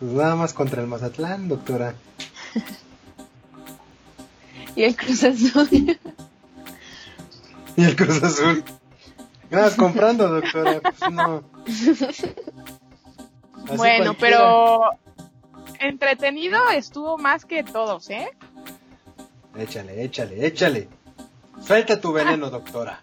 [0.00, 1.94] Pues nada más contra el Mazatlán, doctora.
[4.76, 5.98] Y el Cruz Azul.
[7.76, 8.64] Y el Cruz Azul.
[9.50, 10.80] Más comprando, doctora.
[10.80, 11.42] Pues no.
[11.66, 11.92] Así
[13.76, 14.18] Bueno, cualquiera.
[14.18, 14.90] pero
[15.80, 18.28] entretenido estuvo más que todos, ¿eh?
[19.58, 20.88] Échale, échale, échale.
[21.60, 23.02] Suelta tu veneno, doctora.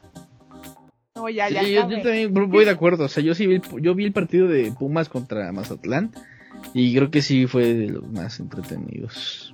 [1.15, 1.61] No, ya, Sí, ya.
[1.63, 4.13] yo, yo también voy de acuerdo, o sea, yo sí vi, el- yo vi el
[4.13, 6.11] partido de Pumas contra Mazatlán
[6.73, 9.53] y creo que sí fue de los más entretenidos.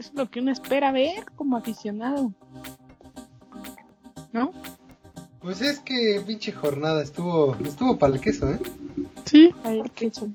[0.00, 2.32] Es lo que uno espera ver como aficionado.
[4.32, 4.50] ¿No?
[5.42, 8.58] Pues es que pinche jornada estuvo estuvo para el queso, ¿eh?
[9.26, 10.32] Sí, Ay, qué chulo.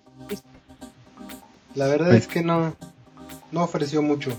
[1.74, 2.18] La verdad Ay.
[2.20, 2.76] es que no
[3.52, 4.30] no ofreció mucho.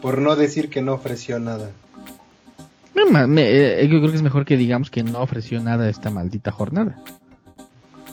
[0.00, 1.70] Por no decir que no ofreció nada.
[2.96, 3.48] No, ma- me-
[3.82, 6.98] eh, yo creo que es mejor que digamos que no ofreció nada esta maldita jornada.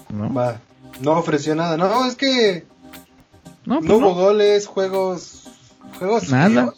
[0.09, 0.31] ¿No?
[0.31, 0.59] Va,
[1.01, 1.77] no ofreció nada.
[1.77, 2.65] No, es que
[3.69, 4.15] No, pues no hubo no.
[4.15, 5.43] goles, juegos
[5.99, 6.71] juegos Nada.
[6.71, 6.75] fríos.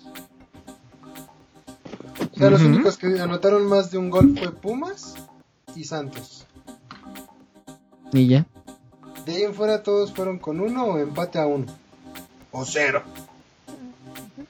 [2.34, 5.16] O sea, los únicos que anotaron más de un gol fue Pumas
[5.74, 6.46] y Santos.
[8.12, 8.46] Y ya.
[9.26, 11.66] De ahí en fuera todos fueron con uno o empate a uno.
[12.52, 13.04] O cero.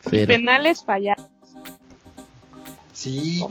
[0.10, 0.28] Cero.
[0.28, 1.28] Penales fallados.
[2.92, 3.46] Sí.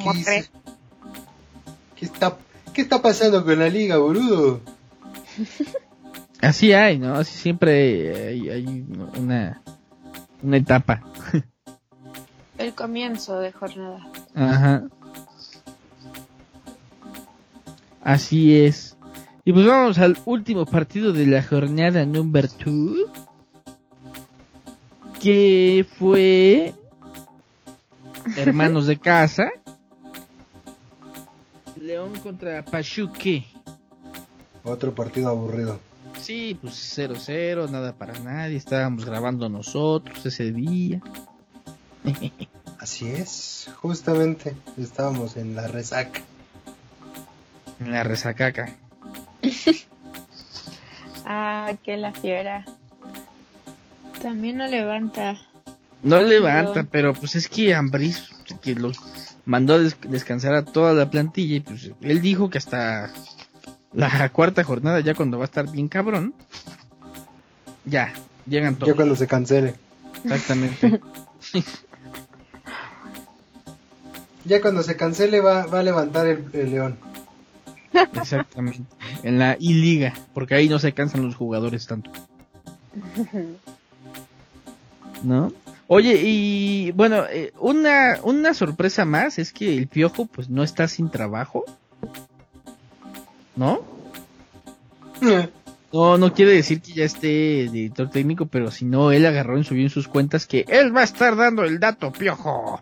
[1.94, 2.36] ¿Qué está,
[2.72, 4.60] ¿qué está pasando con la liga, boludo?
[6.40, 7.14] Así hay, ¿no?
[7.14, 8.86] Así siempre hay, hay
[9.18, 9.62] una,
[10.42, 11.02] una etapa.
[12.58, 14.06] El comienzo de jornada.
[14.34, 14.84] Ajá.
[18.02, 18.96] Así es.
[19.44, 23.10] Y pues vamos al último partido de la jornada number 2.
[25.20, 26.74] Que fue
[28.36, 29.50] Hermanos de Casa.
[31.80, 33.46] León contra Pachuque.
[34.64, 35.80] Otro partido aburrido.
[36.22, 38.56] Sí, pues 0-0, nada para nadie.
[38.56, 41.00] Estábamos grabando nosotros ese día.
[42.78, 46.22] Así es, justamente estábamos en la resaca.
[47.80, 48.76] En la resacaca.
[51.32, 52.64] Ah, que la fiera.
[54.20, 55.36] También no levanta.
[56.02, 58.30] No levanta, pero pues es que Ambris
[58.62, 58.98] que los
[59.44, 63.12] mandó a des- descansar a toda la plantilla y pues él dijo que hasta
[63.92, 66.34] la cuarta jornada ya cuando va a estar bien cabrón.
[67.84, 68.12] Ya,
[68.46, 68.94] llegan Ya todos.
[68.94, 69.74] cuando se cancele.
[70.24, 71.00] Exactamente.
[74.44, 76.96] Ya cuando se cancele va, va a levantar el, el león.
[78.14, 78.82] Exactamente.
[79.22, 82.10] En la I-Liga, porque ahí no se cansan los jugadores tanto.
[85.22, 85.52] ¿No?
[85.88, 90.88] Oye, y bueno, eh, una, una sorpresa más es que el Piojo pues no está
[90.88, 91.64] sin trabajo.
[93.56, 93.80] ¿No?
[95.92, 99.64] No, no quiere decir que ya esté director técnico, pero si no, él agarró y
[99.64, 102.80] subió en sus cuentas que él va a estar dando el dato, piojo.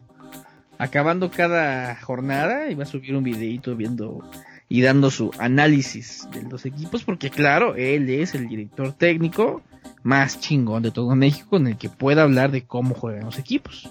[0.76, 4.22] Acabando cada jornada y va a subir un videito viendo
[4.68, 9.62] y dando su análisis de los equipos, porque claro, él es el director técnico
[10.02, 13.90] más chingón de todo México en el que pueda hablar de cómo juegan los equipos.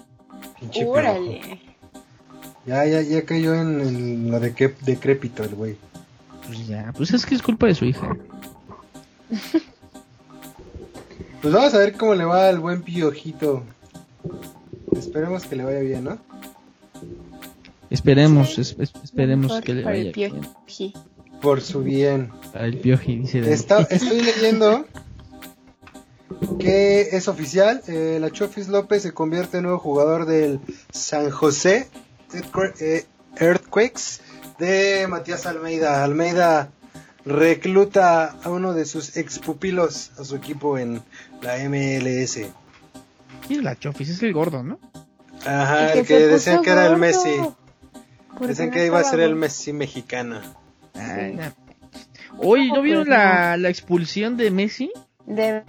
[0.86, 1.60] Órale.
[2.64, 5.76] Ya, ya, ya cayó en, en lo de que decrépito el güey.
[6.48, 8.16] Pues ya, pues es que es culpa de su hija.
[11.40, 13.62] Pues vamos a ver cómo le va al buen piojito.
[14.96, 16.18] Esperemos que le vaya bien, ¿no?
[17.90, 20.32] Esperemos, es- es- esperemos Mejor que le vaya bien.
[20.66, 20.94] pioji.
[21.40, 22.30] Por su bien.
[22.52, 23.52] Para el pioji, dice.
[23.52, 24.84] Está- estoy leyendo
[26.58, 27.82] que es oficial.
[27.86, 30.58] eh, la Chofis López se convierte en nuevo jugador del
[30.90, 31.86] San José
[32.32, 33.06] Earthquake- eh,
[33.38, 34.20] Earthquakes
[34.58, 36.04] de Matías Almeida.
[36.04, 36.70] Almeida
[37.24, 41.02] recluta a uno de sus expupilos a su equipo en
[41.42, 42.40] la MLS.
[43.46, 44.10] ¿Quién es la Chofis?
[44.10, 44.78] Es el gordo, ¿no?
[45.44, 46.96] Ajá, Y el que decían que era el.
[46.96, 47.36] Messi.
[48.36, 49.34] ¿Por Decían que iba a ser el?
[49.34, 50.40] Messi mexicano.
[50.94, 51.38] Ay.
[52.38, 54.92] Oye, ¿no vieron la, la expulsión de Messi?
[55.26, 55.64] De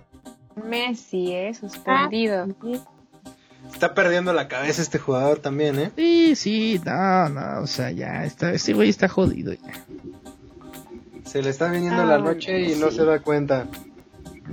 [0.55, 2.47] Messi, eh, suspendido.
[3.71, 5.91] Está perdiendo la cabeza este jugador también, ¿eh?
[5.95, 9.85] Sí, sí, no, no, o sea, ya está, este güey está jodido ya.
[11.25, 12.97] Se le está viniendo Ah, la noche y no sí.
[12.97, 13.67] se da cuenta.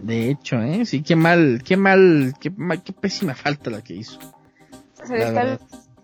[0.03, 3.95] De hecho, eh, sí, qué mal, qué mal, qué, mal, qué pésima falta la que
[3.95, 4.19] hizo.
[5.03, 5.45] Se La está.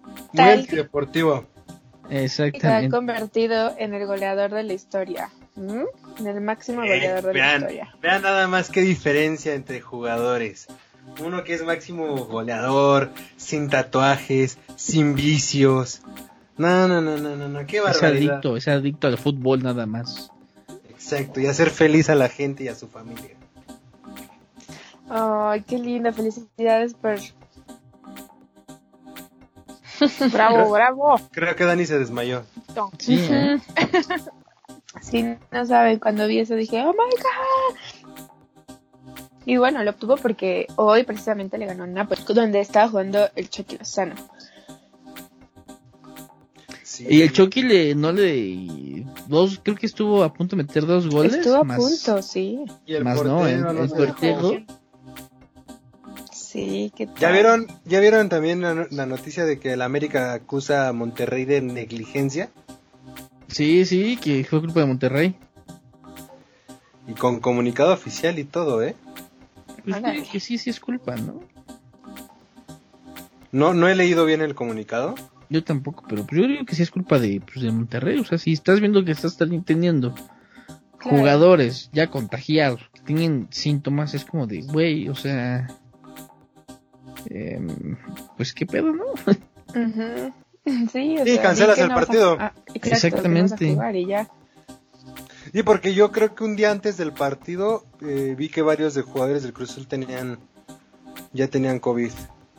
[0.06, 1.46] Muy Tal- antideportivo.
[2.08, 2.90] se ha Exactamente.
[2.90, 5.28] convertido en el goleador de la historia.
[5.54, 5.82] ¿Mm?
[6.20, 7.94] En el máximo Eh, goleador de la historia.
[8.00, 10.66] vean nada más qué diferencia entre jugadores.
[11.24, 16.03] Uno que es máximo goleador, sin tatuajes, sin vicios.
[16.57, 18.34] No, no, no, no, no, no, qué Es barbaridad.
[18.34, 20.30] adicto, es adicto al fútbol nada más.
[20.88, 23.36] Exacto, y hacer feliz a la gente y a su familia.
[25.09, 26.12] Ay, qué linda.
[26.12, 27.16] Felicidades por...
[30.32, 31.14] Bravo, bravo.
[31.30, 32.42] Creo que Dani se desmayó.
[32.98, 33.59] Sí, ¿eh?
[35.00, 37.76] Si no saben, cuando vi eso dije, oh my god.
[39.45, 43.51] Y bueno, lo obtuvo porque hoy precisamente le ganó a Napoli, donde estaba jugando el
[43.51, 44.14] Chucky Lozano.
[46.82, 47.07] Sí.
[47.09, 51.09] Y el Chucky le, no le, dos, creo que estuvo a punto de meter dos
[51.09, 51.34] goles.
[51.34, 52.64] Estuvo a más, punto, sí.
[52.86, 54.53] Y el más no, portero el, no el portero.
[56.30, 57.16] Sí, ¿qué tal?
[57.18, 61.47] ¿Ya vieron, ¿Ya vieron también la, la noticia de que el América acusa a Monterrey
[61.47, 62.51] de negligencia?
[63.49, 65.34] Sí, sí, que fue culpa de Monterrey.
[67.09, 68.95] Y con comunicado oficial y todo, ¿eh?
[69.85, 70.22] Pues Órale.
[70.22, 71.41] que, que sí, sí es culpa, ¿no?
[73.51, 75.14] No, no he leído bien el comunicado.
[75.51, 78.18] Yo tampoco, pero pues yo digo que sí es culpa de, pues, de Monterrey.
[78.18, 80.14] O sea, si estás viendo que estás teniendo
[80.99, 81.18] Claro.
[81.18, 85.66] jugadores ya contagiados, que tienen síntomas, es como de, güey, o sea...
[87.28, 87.97] em,
[88.37, 89.05] pues qué pedo, ¿no?
[90.93, 92.37] Sí, o Sí, sea, cancelas el no vas a- partido.
[92.39, 93.72] ah, exacto, a Exactamente.
[93.74, 94.28] jugar y ya.
[95.53, 99.03] Sí, porque yo creo que un día antes del partido eh, vi que varios de
[99.03, 100.38] jugadores del Cruz Azul tenían
[101.34, 102.11] ya tenían COVID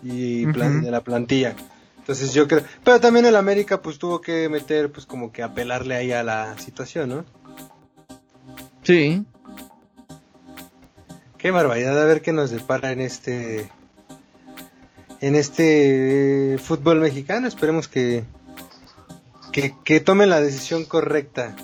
[0.03, 1.55] y plan- de la plantilla.
[1.97, 5.95] Entonces yo creo, pero también el América pues tuvo que meter pues como que apelarle
[5.95, 7.25] ahí a la situación, ¿no?
[8.83, 9.25] Sí.
[11.37, 13.69] Qué barbaridad, a ver qué nos depara en este
[15.21, 17.47] en este eh, fútbol mexicano.
[17.47, 18.23] Esperemos que
[19.51, 21.55] que, que tomen la decisión correcta.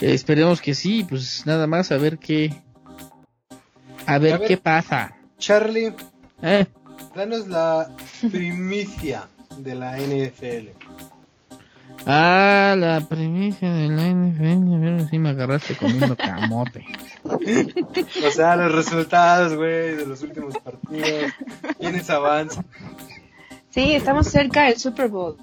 [0.00, 2.62] Esperemos que sí, pues nada más a ver qué...
[4.06, 4.48] A ver, A ver.
[4.48, 5.16] qué pasa.
[5.38, 5.94] Charlie,
[6.42, 6.66] Eh,
[7.14, 7.88] danos la
[8.30, 9.28] primicia
[9.58, 10.70] de la NFL.
[12.06, 16.84] Ah, la premisa de la NFL, a ver si me agarraste comiendo camote.
[17.24, 21.32] O sea, los resultados, güey, de los últimos partidos.
[21.78, 22.66] ¿Quiénes avanzan?
[23.70, 25.36] Sí, estamos cerca del Super Bowl.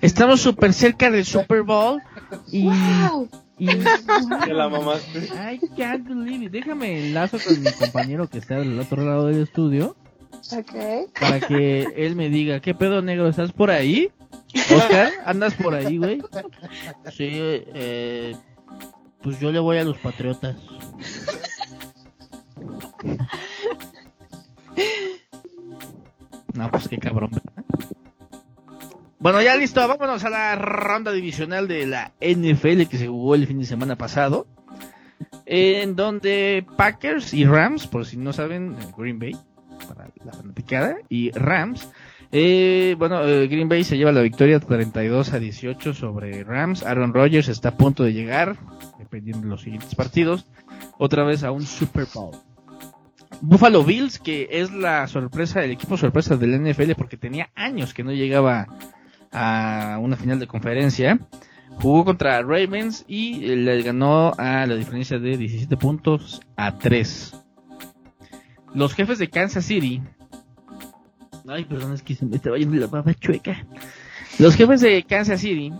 [0.00, 2.02] Estamos súper cerca del Super Bowl
[2.50, 2.64] y...
[2.64, 3.28] ¡Wow!
[3.58, 5.18] Y la mamaste.
[5.26, 6.52] I can't believe it.
[6.52, 9.96] Déjame enlazo con mi compañero que está del otro lado del estudio
[10.52, 11.10] Ok.
[11.18, 13.28] para que él me diga, ¿qué pedo negro?
[13.28, 14.10] ¿Estás por ahí?
[14.74, 16.20] Oscar, ¿andas por ahí, güey?
[17.12, 18.36] Sí, eh,
[19.22, 20.56] pues yo le voy a los patriotas.
[26.54, 27.30] No, pues qué cabrón.
[29.18, 33.46] Bueno, ya listo, vámonos a la ronda divisional de la NFL que se jugó el
[33.46, 34.46] fin de semana pasado.
[35.46, 39.34] En donde Packers y Rams, por si no saben, eh, Green Bay,
[39.88, 41.88] para la fanaticada, y Rams.
[42.30, 46.82] eh, bueno, eh, Green Bay se lleva la victoria 32 a 18 sobre Rams.
[46.84, 48.56] Aaron Rodgers está a punto de llegar,
[48.98, 50.46] de dependiendo de los siguientes partidos,
[50.98, 52.36] otra vez a un Super Bowl.
[53.40, 58.04] Buffalo Bills, que es la sorpresa, el equipo sorpresa del NFL porque tenía años que
[58.04, 58.66] no llegaba
[59.32, 61.18] a una final de conferencia.
[61.80, 67.34] Jugó contra Ravens y le ganó a la diferencia de 17 puntos a 3.
[68.74, 70.02] Los jefes de Kansas City.
[71.48, 73.66] Ay, perdón, es que se me estaba yendo la baba chueca.
[74.38, 75.72] Los jefes de Kansas City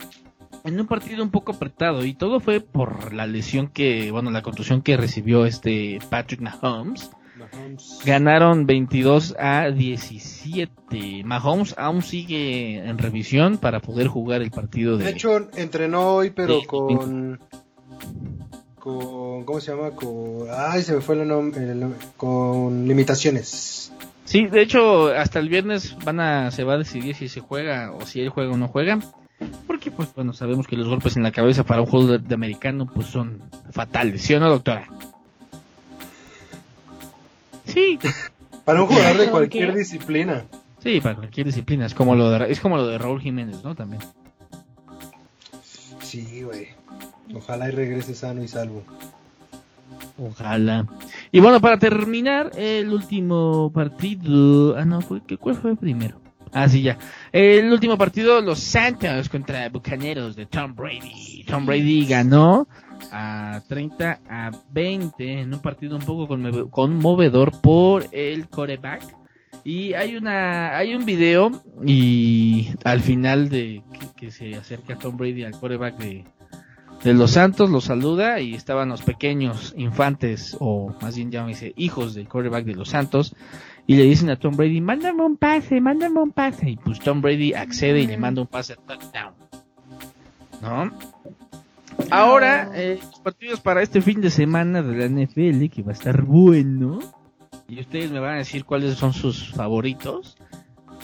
[0.67, 4.43] en un partido un poco apretado y todo fue por la lesión que, bueno, la
[4.43, 7.11] contusión que recibió este Patrick Mahomes.
[8.05, 11.25] Ganaron 22 a 17.
[11.25, 15.05] Mahomes aún sigue en revisión para poder jugar el partido de...
[15.05, 17.41] De hecho, entrenó hoy, pero con.
[18.79, 19.91] con ¿Cómo se llama?
[19.91, 21.63] Con, ay, se me fue el nombre.
[21.63, 23.93] el nombre, con limitaciones.
[24.25, 27.93] Sí, de hecho, hasta el viernes van a, se va a decidir si se juega
[27.93, 28.99] o si él juega o no juega.
[29.67, 32.35] Porque, pues, bueno, sabemos que los golpes en la cabeza para un juego de, de
[32.35, 34.23] americano, pues, son fatales.
[34.23, 34.89] ¿Sí o no, doctora?
[37.77, 37.99] Sí,
[38.65, 40.45] Para un jugador de ¿Por cualquier disciplina.
[40.83, 41.85] sí, para cualquier disciplina.
[41.85, 43.75] Es como lo de, es como lo de Raúl Jiménez, ¿no?
[43.75, 44.01] También.
[46.01, 46.69] Sí, güey.
[47.35, 48.83] Ojalá y regrese sano y salvo.
[50.19, 50.87] Ojalá.
[51.33, 54.75] Y bueno, para terminar, el último partido.
[54.79, 56.19] Ah, no, fue, ¿qué- ¿cuál fue primero?
[56.53, 56.97] Ah, sí, ya.
[57.33, 61.45] El último partido, los Santos contra Bucaneros de Tom Brady.
[61.47, 62.67] Tom Brady ganó
[63.17, 69.03] a 30 a 20 en un partido un poco conmove- conmovedor por el coreback.
[69.65, 71.51] Y hay una, hay un video
[71.85, 73.83] y al final de
[74.17, 76.25] que, se acerca Tom Brady al coreback de,
[77.03, 82.15] de los Santos, los saluda y estaban los pequeños infantes, o más bien llámese hijos
[82.15, 83.35] del quarterback de los Santos,
[83.87, 86.71] y le dicen a Tom Brady, mándame un pase, mándame un pase.
[86.71, 89.35] Y pues Tom Brady accede y le manda un pase a touchdown.
[90.61, 90.93] ¿No?
[92.11, 95.95] Ahora, eh, los partidos para este fin de semana de la NFL, que va a
[95.95, 97.01] estar bueno.
[97.69, 100.37] Y ustedes me van a decir cuáles son sus favoritos.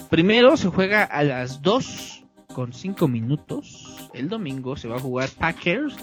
[0.09, 4.09] Primero se juega a las 2 con 5 minutos.
[4.13, 5.95] El domingo se va a jugar Packers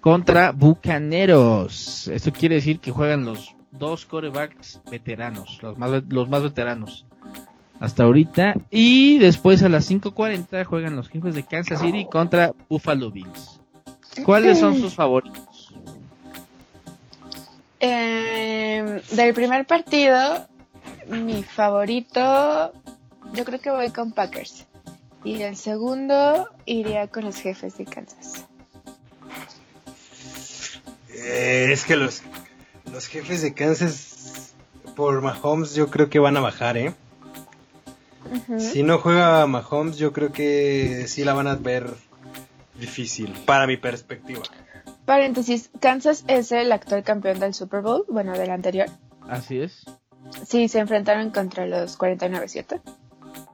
[0.00, 2.08] contra Bucaneros.
[2.08, 7.06] Esto quiere decir que juegan los dos corebacks veteranos, los más, los más veteranos
[7.80, 8.54] hasta ahorita.
[8.70, 13.59] Y después a las 5.40 juegan los jefes de Kansas City contra Buffalo Bills.
[14.24, 15.74] ¿Cuáles son sus favoritos?
[17.78, 20.46] Eh, del primer partido,
[21.08, 22.72] mi favorito,
[23.32, 24.66] yo creo que voy con Packers.
[25.24, 28.46] Y el segundo iría con los jefes de Kansas.
[31.10, 32.22] Eh, es que los,
[32.92, 34.54] los jefes de Kansas
[34.96, 36.94] por Mahomes yo creo que van a bajar, ¿eh?
[38.58, 41.94] Si no juega Mahomes yo creo que sí la van a ver
[42.80, 44.42] difícil, para mi perspectiva.
[45.04, 48.86] Paréntesis, Kansas es el actual campeón del Super Bowl, bueno, del anterior.
[49.28, 49.84] Así es,
[50.46, 52.80] Sí, se enfrentaron contra los 49, ¿cierto?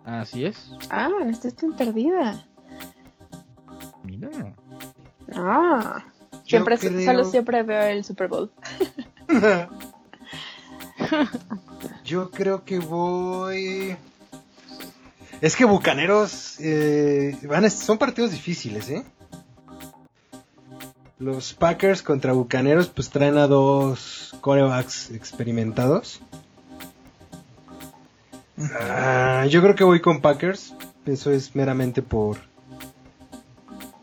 [0.04, 0.70] así es.
[0.90, 2.44] Ah, no estás tan perdida.
[4.04, 4.28] Mira.
[5.34, 8.50] Ah, Yo siempre, creo- solo siempre veo el Super Bowl.
[12.04, 13.96] Yo creo que voy.
[15.40, 19.04] Es que Bucaneros eh, van a- son partidos difíciles, ¿eh?
[21.18, 26.20] Los Packers contra Bucaneros pues traen a dos corebacks experimentados.
[28.58, 30.74] Ah, yo creo que voy con Packers.
[31.06, 32.38] Eso es meramente por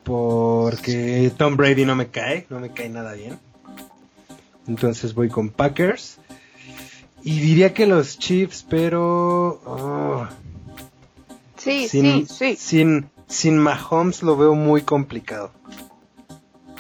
[0.03, 3.39] porque Tom Brady no me cae, no me cae nada bien.
[4.67, 6.17] Entonces voy con Packers.
[7.23, 10.27] Y diría que los Chiefs, pero oh,
[11.57, 12.55] Sí, sin, sí, sí.
[12.57, 15.51] sin sin Mahomes lo veo muy complicado.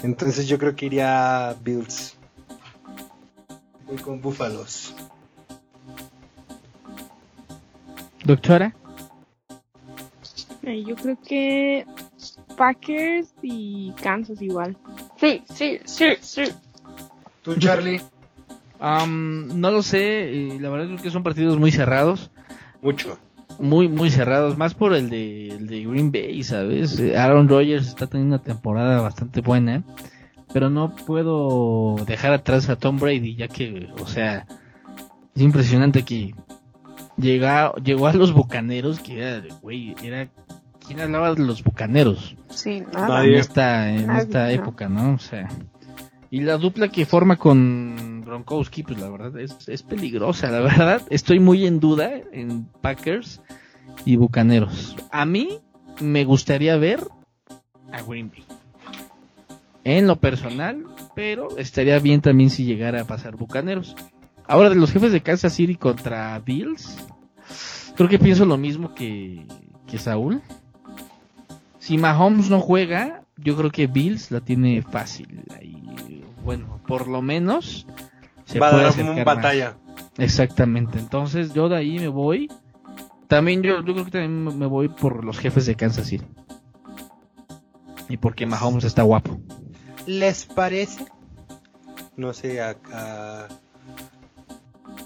[0.03, 2.15] Entonces yo creo que iría Bills.
[3.87, 4.93] Voy con Búfalos.
[8.23, 8.73] Doctora.
[10.63, 11.85] Eh, Yo creo que
[12.57, 14.77] Packers y Kansas igual.
[15.17, 16.43] Sí, sí, sí, sí.
[17.41, 18.01] ¿Tú, Charlie?
[18.79, 22.31] Am, no lo sé, la verdad creo que son partidos muy cerrados.
[22.81, 23.17] Mucho.
[23.59, 27.01] Muy muy cerrados, más por el de, el de Green Bay, ¿sabes?
[27.15, 29.83] Aaron Rodgers está teniendo una temporada bastante buena,
[30.53, 34.45] pero no puedo dejar atrás a Tom Brady, ya que, o sea,
[35.35, 36.35] es impresionante que
[37.17, 40.29] llega, llegó a los Bucaneros, que era, güey, era,
[40.85, 42.35] ¿quién hablaba de los Bucaneros?
[42.49, 43.07] Sí, nada.
[43.07, 43.33] Nadie.
[43.33, 44.49] En esta, en Nadie, esta no.
[44.49, 45.13] época, ¿no?
[45.13, 45.49] O sea,
[46.33, 51.03] y la dupla que forma con Gronkowski, pues la verdad es, es peligrosa, la verdad.
[51.11, 53.39] Estoy muy en duda en Packers
[54.03, 54.95] y Bucaneros.
[55.11, 55.59] A mí
[56.01, 57.01] me gustaría ver
[57.91, 58.43] a Green Bay.
[59.83, 63.95] En lo personal, pero estaría bien también si llegara a pasar Bucaneros.
[64.47, 66.97] Ahora de los jefes de Kansas City contra Bills,
[67.95, 69.45] creo que pienso lo mismo que,
[69.85, 70.41] que Saúl.
[71.77, 75.43] Si Mahomes no juega, yo creo que Bills la tiene fácil.
[75.61, 77.87] Y bueno, por lo menos
[78.45, 79.25] se Va a puede dar acercar un más.
[79.25, 79.77] batalla.
[80.17, 80.99] Exactamente.
[80.99, 82.49] Entonces yo de ahí me voy.
[83.27, 86.25] También yo, yo creo que también me voy por los jefes de Kansas City.
[88.09, 89.39] Y porque Mahomes está guapo.
[90.05, 91.05] ¿Les parece?
[92.15, 93.47] No sé, a, a,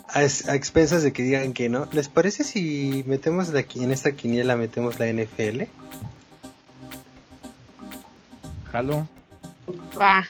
[0.10, 0.24] a a
[0.56, 1.88] expensas de que digan que no.
[1.94, 5.64] ¿Les parece si metemos la, qui- en esta quiniela metemos la NFL?
[8.78, 9.08] Jalo.
[10.00, 10.24] Va.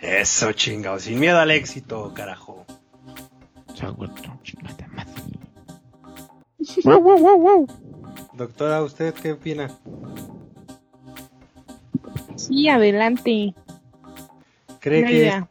[0.00, 2.64] Eso, chingado, sin miedo al éxito, carajo.
[8.34, 9.68] Doctora, ¿usted qué opina?
[12.36, 13.52] Sí, adelante.
[14.78, 15.48] ¿Cree Una que idea.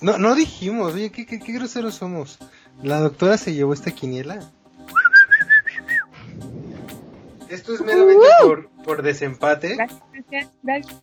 [0.00, 2.40] No, no dijimos, oye, ¿qué, qué, qué groseros somos.
[2.82, 4.40] ¿La doctora se llevó esta quiniela?
[7.48, 9.76] Esto es meramente por, por desempate.
[9.76, 11.02] Gracias, gracias.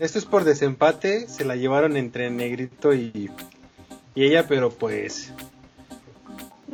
[0.00, 1.28] Esto es por desempate.
[1.28, 3.30] Se la llevaron entre Negrito y,
[4.14, 5.32] y ella, pero pues.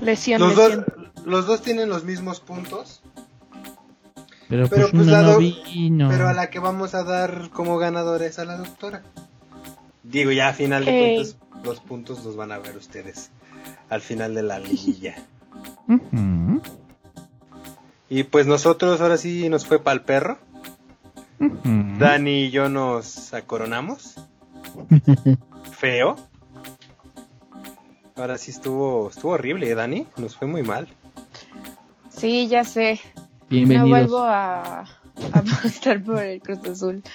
[0.01, 0.85] Lesión, Los dos,
[1.25, 3.03] los dos tienen los mismos puntos.
[4.49, 6.09] Pero, Pero, pues, pues, la no vino.
[6.09, 9.03] Pero a la que vamos a dar como ganadora es a la doctora.
[10.03, 11.15] Digo, ya a final de Ey.
[11.17, 13.31] cuentas, los puntos los van a ver ustedes
[13.91, 15.17] al final de la liguilla.
[15.89, 16.63] Ujú,
[18.11, 20.39] Y pues nosotros ahora sí nos fue pa'l perro.
[21.39, 24.17] Dani y yo nos acoronamos.
[25.79, 26.17] Feo.
[28.17, 30.09] Ahora sí estuvo, estuvo horrible, ¿eh, Dani.
[30.17, 30.89] Nos fue muy mal.
[32.11, 33.01] Sí, ya sé.
[33.49, 33.89] Bienvenidos.
[33.89, 34.87] No vuelvo a, a
[35.33, 37.03] apostar por el Cruz Azul.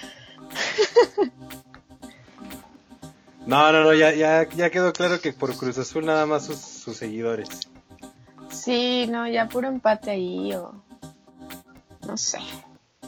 [3.46, 6.58] No, no, no, ya, ya, ya quedó claro que por Cruz Azul nada más sus,
[6.58, 7.48] sus seguidores.
[8.50, 10.82] Sí, no, ya puro empate ahí o...
[12.06, 12.38] No sé.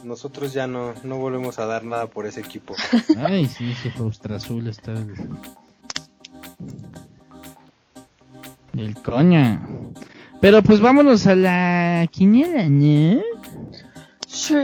[0.03, 2.75] Nosotros ya no, no volvemos a dar nada por ese equipo.
[3.17, 5.13] Ay, sí, ese frustra azul está el...
[8.77, 9.67] El coña.
[10.41, 13.21] Pero pues vámonos a la quiniela, ¿no?
[14.27, 14.55] Sí.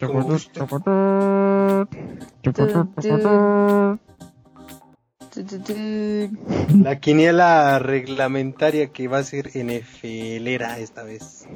[0.00, 0.60] Como guste.
[6.82, 11.46] La quiniela reglamentaria que va a ser NFLera esta vez.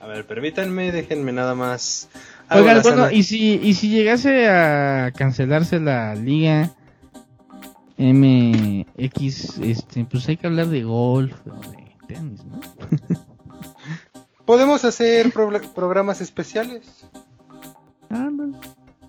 [0.00, 2.08] A ver, permítanme, déjenme nada más.
[2.50, 6.70] Oigan, bueno, y si, y si llegase a cancelarse la liga
[7.98, 12.60] MX, este, pues hay que hablar de golf o de tenis, ¿no?
[14.46, 16.82] Podemos hacer pro- programas especiales.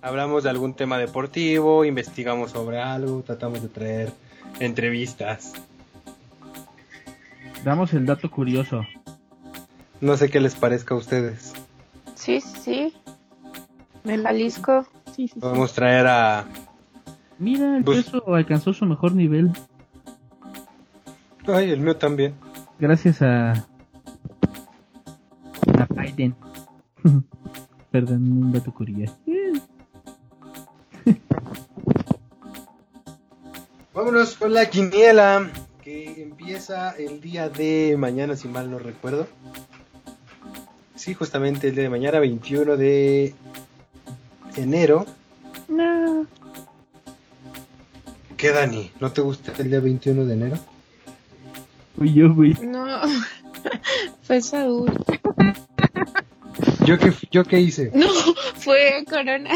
[0.02, 4.12] Hablamos de algún tema deportivo, investigamos sobre algo, tratamos de traer
[4.58, 5.52] entrevistas.
[7.64, 8.82] Damos el dato curioso.
[10.00, 11.52] No sé qué les parezca a ustedes.
[12.14, 12.94] Sí, sí.
[14.04, 14.86] En Jalisco.
[15.14, 15.40] Sí, sí, sí.
[15.40, 16.46] Podemos traer a...
[17.38, 19.50] Mira, el Pues- peso alcanzó su mejor nivel
[21.46, 22.34] Ay, el mío también.
[22.78, 23.52] gracias a
[25.78, 26.34] a Biden.
[27.90, 29.16] Perdón, un dato curioso.
[33.92, 35.50] Vámonos con la quiniela
[35.82, 39.26] que empieza el día de mañana, si mal no recuerdo.
[40.94, 43.34] Sí, justamente el día de mañana, 21 de
[44.56, 45.06] enero.
[45.68, 46.26] No.
[48.36, 48.92] ¿Qué, Dani?
[49.00, 50.56] ¿No te gusta el día 21 de enero?
[51.96, 52.52] Fui yo, güey.
[52.62, 52.86] No.
[54.22, 54.92] Fue Saúl.
[56.84, 57.90] ¿Yo qué, yo qué hice?
[57.94, 58.08] No,
[58.56, 59.50] fue Corona.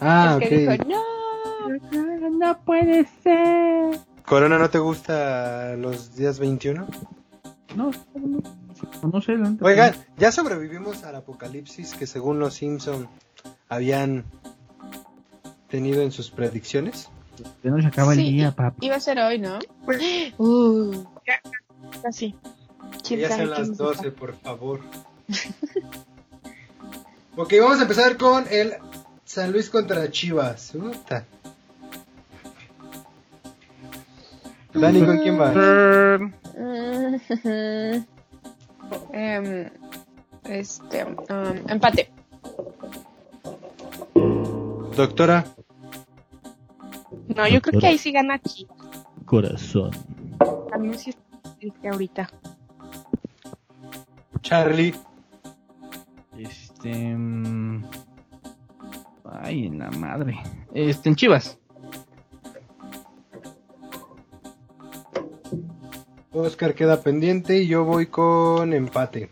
[0.00, 0.72] Ah, el que ok.
[0.72, 1.27] dijo, no.
[2.32, 3.98] No puede ser.
[4.24, 6.86] ¿Corona no te gusta los días 21?
[7.76, 8.40] No, no,
[9.12, 9.36] no sé.
[9.60, 13.08] Oigan, ya sobrevivimos al apocalipsis que según los Simpson
[13.68, 14.24] habían
[15.68, 17.10] tenido en sus predicciones.
[17.62, 18.74] Ya no se acaba el Sí, día, papá.
[18.80, 19.58] Iba a ser hoy, ¿no?
[20.38, 21.04] Uh,
[22.02, 22.32] Casi.
[22.32, 23.84] Que ¿Quién ya quién las sepa?
[23.84, 24.80] 12, por favor.
[27.36, 28.74] ok, vamos a empezar con el
[29.24, 30.72] San Luis contra Chivas.
[30.72, 31.26] Puta.
[34.74, 35.52] Dani, ¿con quién va?
[36.18, 36.34] mm,
[39.12, 39.70] em,
[40.44, 41.14] este, um,
[41.68, 42.10] empate.
[44.96, 45.44] Doctora,
[47.36, 48.76] No, yo creo que ahí sí gana Chivas.
[49.24, 49.90] Corazón.
[50.70, 51.18] También sí es
[51.58, 52.28] triste ahorita.
[54.42, 54.94] Charlie.
[56.36, 57.14] Este.
[57.16, 57.84] mm,
[59.24, 60.38] Ay, en la madre.
[60.74, 61.57] Este, en Chivas.
[66.40, 69.30] Oscar queda pendiente y yo voy con empate.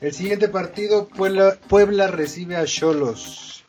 [0.00, 3.64] El siguiente partido, Puebla, Puebla recibe a Cholos.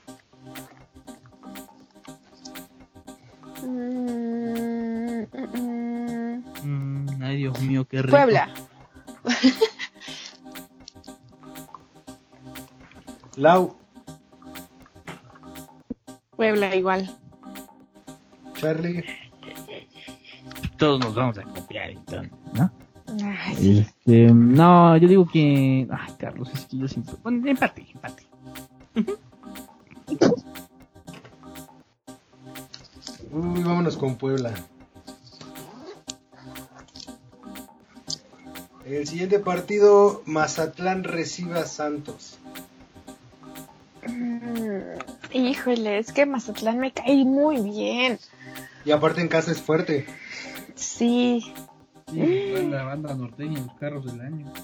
[3.63, 6.43] Mm, mm, mm.
[6.63, 8.11] Mm, ay, Dios mío, qué rico.
[8.11, 8.53] Puebla.
[13.35, 13.75] Lau,
[16.41, 17.20] Puebla igual.
[18.61, 19.03] Charlie,
[20.77, 22.71] Todos nos vamos a copiar, entonces, ¿no?
[23.23, 23.79] Ay, sí.
[23.79, 25.87] Este, no, yo digo que.
[25.89, 27.15] Ay, Carlos, es que yo siempre.
[27.23, 28.23] Bueno, empate, empate.
[33.31, 34.53] uy, vámonos con Puebla.
[38.85, 42.37] El siguiente partido, Mazatlán recibe a Santos.
[44.07, 45.01] Mm,
[45.33, 48.19] Híjole, es que Mazatlán me cae muy bien.
[48.85, 50.05] Y aparte en casa es fuerte.
[50.75, 51.53] Sí.
[52.11, 54.51] la banda norteña, los carros del año.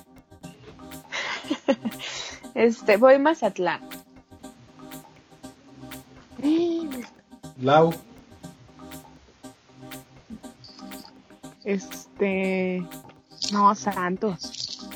[2.55, 3.81] Este, voy Mazatlán.
[7.61, 7.93] Lau,
[11.63, 12.83] Este.
[13.51, 14.87] No, Santos.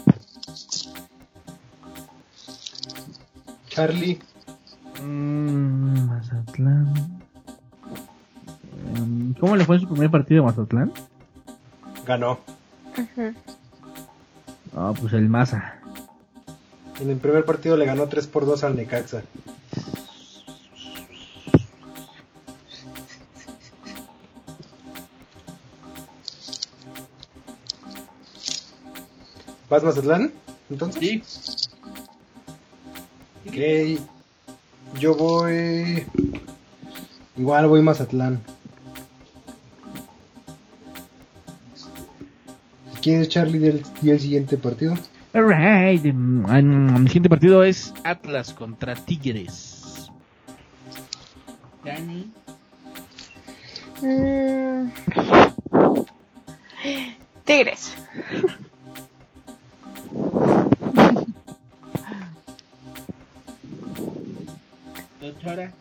[3.69, 4.19] Charlie,
[5.01, 7.10] Mm, Mazatlán.
[9.41, 10.93] ¿Cómo le fue en su primer partido a Mazatlán?
[12.05, 12.39] ganó.
[14.75, 15.79] Ah, pues el Maza.
[16.99, 19.23] En el primer partido le ganó 3 por 2 al Necaxa.
[29.71, 30.31] ¿Vas Mazatlán?
[30.69, 31.01] Entonces.
[31.01, 31.23] Sí.
[33.47, 34.99] Ok.
[34.99, 36.05] Yo voy.
[37.37, 38.39] Igual voy Mazatlán.
[43.01, 44.95] ¿Quién es Charlie del, y el siguiente partido?
[45.33, 46.05] Alright.
[46.05, 50.11] em, em, El siguiente partido es Atlas contra Tigres.
[51.83, 52.31] Dani.
[54.01, 54.91] Mm.
[57.45, 57.95] Tigres.
[65.19, 65.71] Doctora.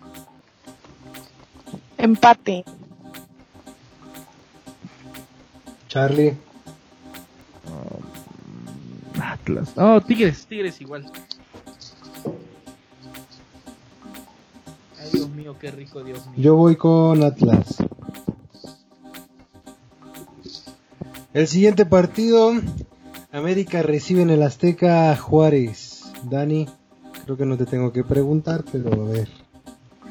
[1.99, 2.65] Empate.
[5.89, 6.37] Charlie.
[9.51, 9.73] Atlas.
[9.77, 11.11] Oh, Tigres, Tigres igual.
[14.99, 16.37] Ay, Dios mío, qué rico, Dios mío.
[16.37, 17.77] Yo voy con Atlas.
[21.33, 22.53] El siguiente partido,
[23.33, 26.13] América recibe en el Azteca a Juárez.
[26.25, 26.69] Dani,
[27.25, 29.29] creo que no te tengo que preguntar, pero a ver.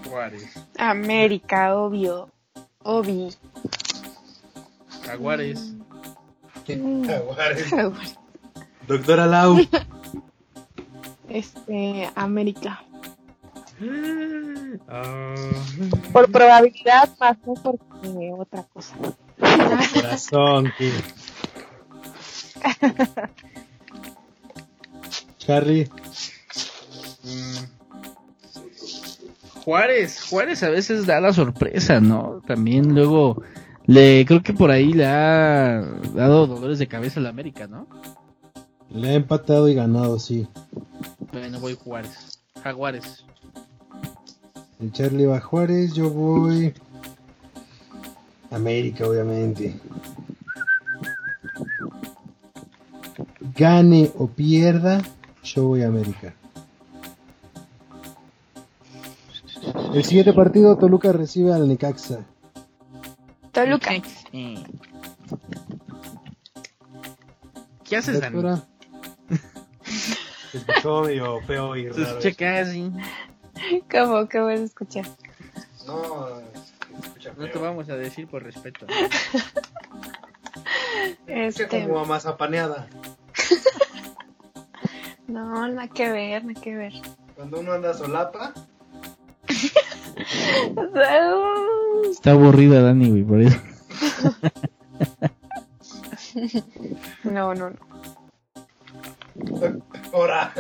[0.10, 0.46] Juárez.
[0.78, 2.30] América, obvio.
[2.84, 3.30] Obi.
[5.04, 5.74] Jaguares.
[6.66, 8.19] Juárez.
[8.90, 9.56] Doctora Lau.
[11.30, 12.10] Este.
[12.16, 12.84] América.
[14.88, 15.36] Ah.
[16.12, 18.96] Por probabilidad, más no porque otra cosa.
[19.94, 20.92] Corazón, que-
[25.38, 25.88] Charlie.
[29.64, 32.42] Juárez, Juárez a veces da la sorpresa, ¿no?
[32.48, 33.44] También luego
[33.86, 35.82] le creo que por ahí le ha
[36.16, 37.88] dado dolores de cabeza a la América, ¿no?
[38.92, 40.48] Le ha empatado y ganado, sí.
[41.32, 42.40] Bueno, voy Juárez.
[42.64, 43.24] Jaguares.
[44.80, 46.74] El Charlie va a Juárez, yo voy.
[48.50, 49.80] América, obviamente.
[53.56, 55.02] Gane o pierda,
[55.44, 56.34] yo voy a América.
[59.94, 62.26] El siguiente partido, Toluca recibe al Necaxa.
[63.52, 63.92] Toluca.
[67.84, 68.62] ¿Qué haces, Dani?
[70.52, 72.92] Se escuchó medio feo y Se escucha casi.
[73.92, 74.28] ¿Cómo?
[74.30, 75.02] ¿Cómo se escucha?
[75.86, 78.86] No, se escucha No te vamos a decir por respeto.
[81.28, 81.68] Este.
[81.68, 82.88] como mazapaneada.
[85.28, 86.94] No, nada que ver, nada que ver.
[87.36, 88.54] Cuando uno anda solapa,
[92.12, 93.58] Está aburrida Dani, güey, por eso.
[97.24, 97.89] No, no, no.
[100.12, 100.54] ¡Hora!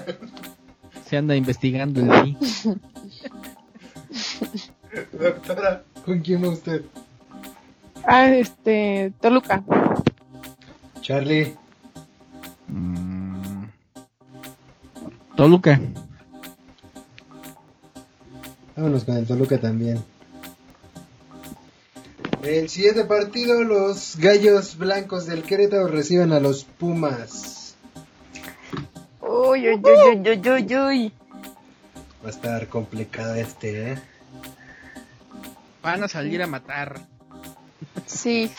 [1.05, 2.37] Se anda investigando el ahí.
[5.19, 6.83] Doctora, ¿con quién va usted?
[8.05, 9.13] Ah, este.
[9.19, 9.63] Toluca.
[11.01, 11.55] Charlie.
[12.67, 13.65] Mm.
[15.35, 15.79] Toluca.
[18.75, 20.03] Vámonos con el Toluca también.
[22.43, 27.58] El siguiente partido, los Gallos Blancos del Querétaro reciben a los Pumas.
[29.39, 31.13] Uy, uy, uy, uy, uy, uy, uy.
[32.21, 33.99] Va a estar complicado este, ¿eh?
[35.81, 36.99] Van a salir a matar.
[38.05, 38.51] Sí.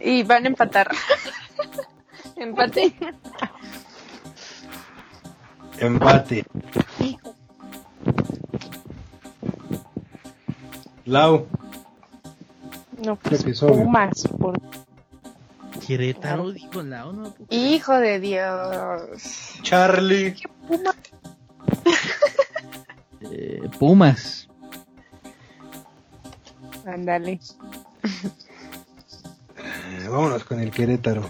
[0.00, 0.90] Y van a empatar.
[2.36, 2.94] Empate.
[5.78, 6.46] Empate.
[11.04, 11.46] Lau.
[13.04, 13.44] No, pues.
[13.60, 14.28] Pumas.
[14.40, 14.58] Por...
[15.86, 17.34] Querétaro, dijo la ONU.
[17.50, 19.58] Hijo de Dios.
[19.62, 20.34] Charlie.
[20.66, 20.96] Pumas.
[23.30, 24.48] Eh, Pumas.
[26.86, 27.40] Ándale.
[29.56, 31.28] Eh, vámonos con el Querétaro.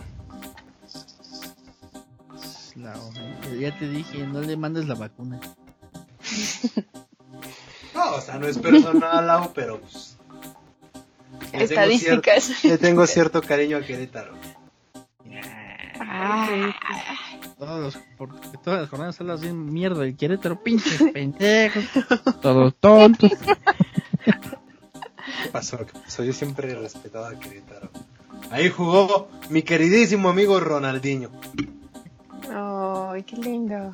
[2.76, 3.59] La ONU.
[3.59, 5.41] Ya te dije, no le mandes la vacuna.
[7.95, 10.18] No, o sea, no es personal, pero pues,
[11.59, 12.51] le tengo Estadísticas.
[12.63, 14.35] cier- Le tengo cierto cariño a Querétaro.
[16.01, 16.49] Ah,
[17.59, 21.85] Todos los, porque todas las jornadas hablas bien mierda del Querétaro, pinches pendejos.
[22.41, 23.33] Todos tontos.
[24.25, 25.79] ¿Qué pasó?
[25.79, 26.25] ¿Qué pasó?
[26.25, 27.91] Yo siempre he respetado a Querétaro.
[28.51, 31.31] Ahí jugó mi queridísimo amigo Ronaldinho.
[32.51, 33.93] Ay, qué lindo.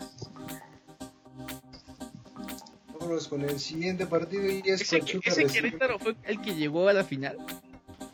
[3.04, 6.88] Vámonos con el siguiente partido y es Ese, Pachuca ese Querétaro fue el que llegó
[6.88, 7.36] a la final.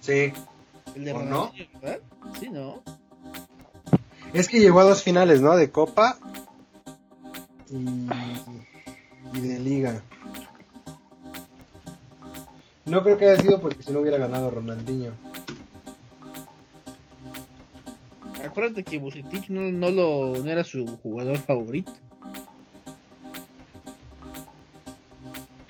[0.01, 0.33] Sí.
[0.97, 1.53] El de ¿O no?
[1.53, 2.01] Ronaldinho, ¿verdad?
[2.41, 2.83] Sí, ¿no?
[4.33, 5.57] Es que llegó a dos finales, ¿no?
[5.57, 6.19] De Copa
[7.71, 8.09] y,
[9.39, 10.03] y de Liga.
[12.85, 15.13] No creo que haya sido porque si no hubiera ganado Ronaldinho.
[18.45, 21.93] Acuérdate que Bucetich no, no, lo, no era su jugador favorito.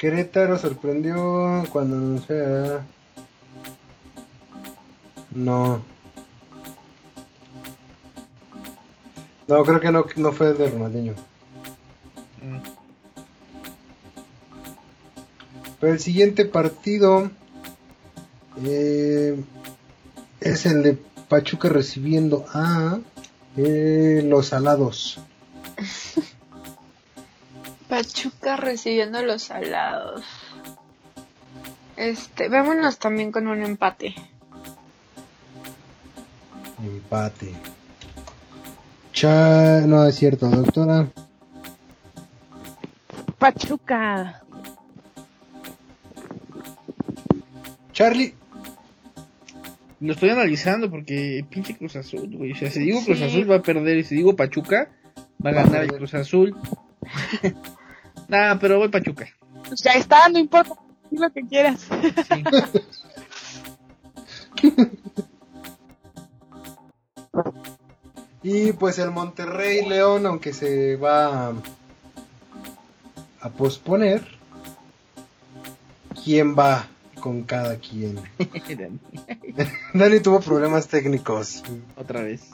[0.01, 2.80] Querétaro sorprendió cuando anunció
[5.32, 5.82] No.
[9.46, 11.12] No, creo que no, no fue de Ronaldinho.
[15.78, 17.30] Pero el siguiente partido
[18.64, 19.38] eh,
[20.40, 20.98] es el de
[21.28, 23.01] Pachuca recibiendo a
[23.59, 25.20] eh, los alados.
[27.91, 30.22] Pachuca recibiendo los salados.
[31.97, 34.14] Este, vámonos también con un empate.
[36.82, 37.53] Empate.
[39.12, 39.80] Cha...
[39.80, 41.09] No es cierto, doctora.
[43.38, 44.41] Pachuca.
[47.93, 48.34] Charlie.
[49.99, 52.53] Lo estoy analizando porque pinche Cruz Azul, güey.
[52.53, 53.24] O sea, si digo Cruz Sí.
[53.24, 54.91] Azul va a perder y si digo Pachuca
[55.45, 55.93] va a ganar el.
[55.93, 56.57] Cruz Azul.
[58.31, 59.28] nah, pero voy Pachuca.
[59.66, 60.74] Pues ya está, no importa.
[61.11, 61.81] Di lo que quieras.
[64.61, 64.68] Sí.
[68.43, 71.53] Y pues el Monterrey León, aunque se va a,
[73.41, 74.22] a posponer.
[76.24, 76.87] ¿Quién va
[77.20, 78.18] con cada quien?
[79.95, 81.62] Dani tuvo problemas técnicos.
[81.97, 82.49] Otra vez.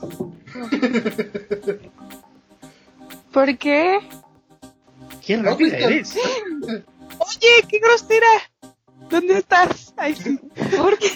[3.32, 4.00] ¿Por qué?
[5.26, 6.16] ¿Quién No, rápida eres?
[6.66, 8.26] Oye, qué grosera.
[9.10, 9.92] ¿Dónde estás?
[9.96, 10.38] Ay, sí.
[10.76, 11.08] ¿Por qué?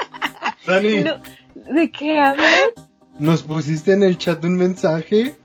[0.66, 1.20] Dani, No,
[1.74, 2.70] ¿De qué hablas?
[3.18, 5.36] nos pusiste en el chat un mensaje.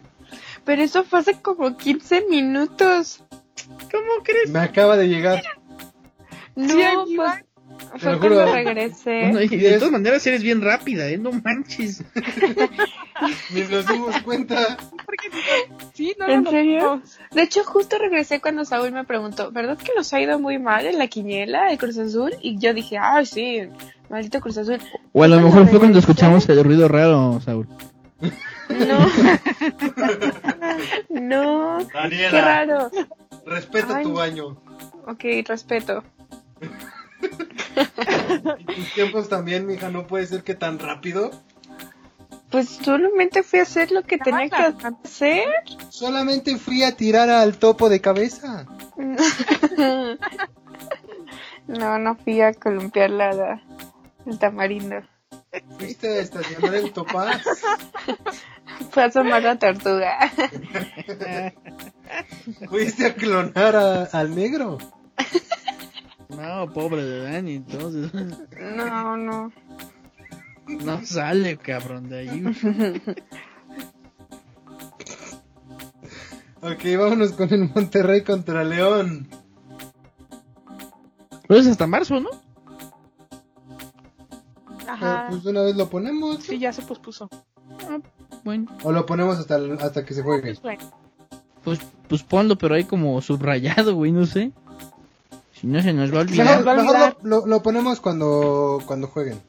[0.65, 3.23] Pero eso fue hace como 15 minutos.
[3.91, 4.49] ¿Cómo crees?
[4.49, 5.41] Me acaba de llegar.
[6.55, 7.31] No, Sí, pues.
[7.99, 8.53] Fue lo cuando juro.
[8.53, 9.19] regresé.
[9.31, 11.17] Bueno, y de todas maneras eres bien rápida, ¿eh?
[11.17, 12.03] No manches.
[13.53, 14.77] Ni nos dimos cuenta.
[15.93, 16.79] Sí, no, ¿En no, no, serio?
[16.81, 17.01] no.
[17.35, 20.85] De hecho, justo regresé cuando Saúl me preguntó, ¿verdad que nos ha ido muy mal
[20.85, 22.31] en la quiniela de Cruz Azul?
[22.41, 23.61] Y yo dije, ay, sí,
[24.09, 24.79] maldito Cruz Azul.
[25.13, 27.67] O a lo mejor fue cuando escuchamos el ruido raro, Saúl.
[28.69, 28.97] No.
[31.09, 31.77] no.
[31.79, 32.91] Qué Daniela, raro.
[33.45, 34.03] respeta Ay.
[34.03, 34.57] tu baño.
[35.07, 36.03] Ok, respeto.
[38.67, 41.31] Tus tiempos también, mija, no puede ser que tan rápido.
[42.51, 45.47] Pues solamente fui a hacer lo que tenía que hacer.
[45.89, 48.65] Solamente fui a tirar al topo de cabeza.
[51.67, 53.61] No, no fui a columpiar la, la-
[54.27, 54.97] el tamarindo.
[55.79, 57.41] Fuiste a estacionar el topaz.
[58.91, 60.31] Fue a asomar la tortuga.
[62.69, 64.77] Fuiste a clonar a- al negro.
[66.29, 68.11] No, pobre de Dani, entonces.
[68.75, 69.51] No, no.
[70.67, 72.43] No sale, cabrón, de ahí.
[76.61, 79.27] Ok, vámonos con el Monterrey contra León.
[81.47, 82.31] Pero es hasta marzo, ¿no?
[84.87, 85.25] Ajá.
[85.25, 86.43] Eh, pues de una vez lo ponemos.
[86.43, 87.29] Sí, ya se pospuso.
[88.43, 90.55] Bueno, O lo ponemos hasta, hasta que se juegue.
[90.55, 90.79] Pues
[91.63, 94.51] pues, pues ponlo, pero ahí como subrayado, güey, no sé.
[95.59, 96.63] Si no se nos va a olvidar.
[96.65, 99.39] Mejor lo, lo- lo ponemos cuando, cuando jueguen.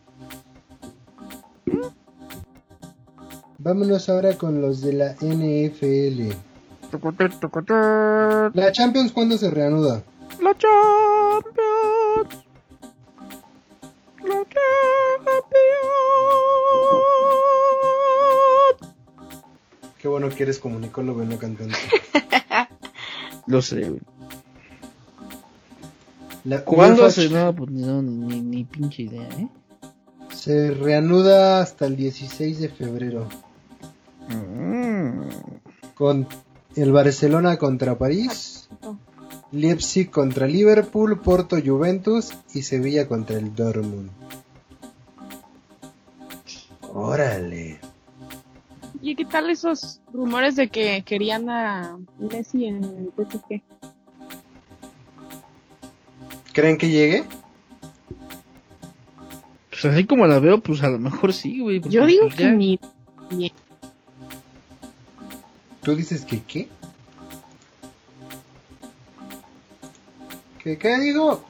[3.59, 6.33] Vámonos ahora con los de la NFL.
[8.55, 10.03] La Champions, ¿cuándo se reanuda?
[10.41, 12.45] La Champions.
[14.23, 14.57] La Champions.
[20.01, 21.75] Qué bueno que eres comunicólogo y no cantante.
[23.49, 24.01] Lo sé, güey.
[26.47, 29.49] La ¿Cuándo se no, pues no, ni, ni pinche idea, ¿eh?
[30.33, 33.29] se reanuda hasta el 16 de febrero.
[34.29, 35.23] Mm.
[35.97, 36.29] Con
[36.77, 38.69] el Barcelona contra París,
[39.51, 44.11] Leipzig contra Liverpool, Porto Juventus y Sevilla contra el Dortmund.
[46.93, 47.81] Órale.
[49.03, 53.63] ¿Y qué tal esos rumores de que querían a Messi en el PSG?
[56.57, 57.23] ¿Creen que llegue?
[59.69, 61.83] Pues así como la veo, pues a lo mejor sí, güey.
[61.83, 62.81] Yo digo pues, que ya- ni.
[63.31, 63.53] ni-
[65.83, 66.69] ¿Tú dices que qué?
[70.65, 71.45] ¿Qué qué digo?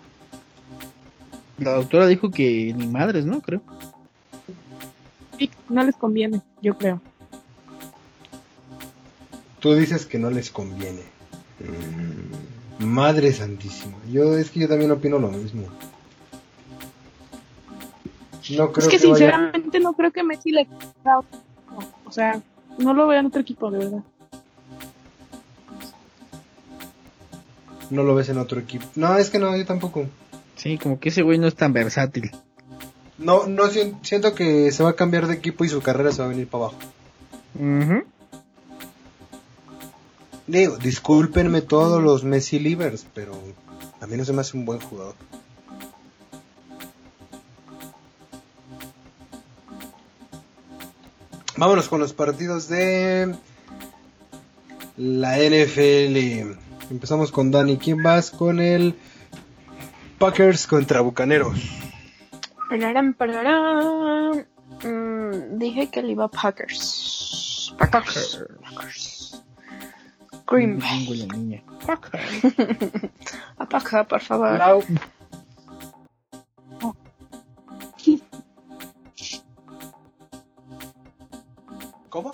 [1.59, 3.40] La doctora dijo que ni madres, ¿no?
[3.40, 3.62] Creo.
[5.38, 7.00] sí, no les conviene, yo creo.
[9.61, 11.02] Tú dices que no les conviene.
[11.61, 12.36] Mm,
[12.78, 13.94] Madre santísima.
[14.10, 15.62] Yo es que yo también opino lo mismo.
[18.56, 20.68] No creo es que, que vaya- sinceramente no creo que Messi le.
[22.04, 22.40] O sea,
[22.78, 24.02] no lo veo en otro equipo, de verdad.
[27.90, 28.84] no lo ves en otro equipo.
[28.96, 30.06] No, es que no, yo tampoco.
[30.56, 32.30] Sí, como que ese güey no es tan versátil.
[33.18, 36.18] No, no sien- siento que se va a cambiar de equipo y su carrera se
[36.20, 36.78] va a venir para abajo.
[37.54, 38.02] Ujú.
[40.47, 43.34] Digo, discúlpenme todos los Messi livers, pero
[44.01, 45.14] a mí no se me hace un buen jugador.
[51.57, 53.34] Vámonos con los partidos de
[54.97, 56.57] la NFL.
[56.90, 57.78] Empezamos con Dani.
[57.78, 58.94] ¿Quién vas con el
[60.18, 61.59] Packers contra Bucaneros?
[62.68, 64.44] Pararam, pararam.
[64.84, 67.74] Mm, dije que le iba a Packers.
[67.78, 68.44] Packers.
[68.62, 69.42] Packers.
[70.47, 71.07] Green Bay.
[71.07, 71.62] Bilingüe la niña.
[73.59, 74.59] A Paca, por favor.
[74.59, 74.82] Lau.
[82.09, 82.32] ¿Cómo?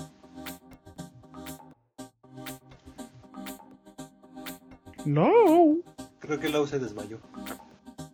[5.04, 5.30] No.
[6.20, 7.18] Creo que Lau se desmayó.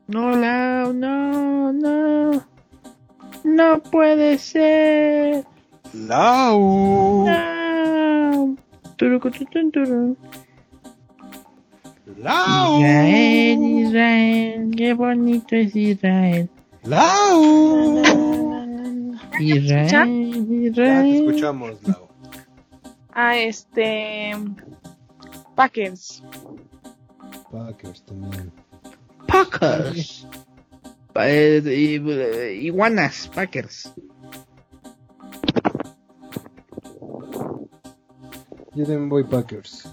[0.06, 2.46] No, Lau, no, no.
[3.44, 5.44] No puede ser.
[5.92, 7.26] Lau.
[7.26, 7.47] No.
[12.16, 12.78] Lau.
[12.78, 16.48] Israel, Israel, qué bonito es Israel.
[16.84, 18.04] Lau.
[19.40, 21.14] Israel, Ya te Israel.
[21.14, 22.08] escuchamos, Lau.
[23.12, 24.32] Ah, este.
[25.54, 26.22] Packers.
[27.50, 28.52] Packers también.
[29.26, 30.26] Packers.
[31.12, 33.92] Pa- eh, eh, iguanas, Packers.
[38.78, 39.92] Yo también voy Packers.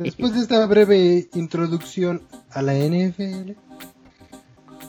[0.00, 3.52] Después de esta breve introducción a la NFL,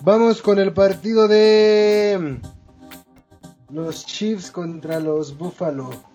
[0.02, 2.40] vamos con el partido de
[3.70, 6.07] los Chiefs contra los Buffalo.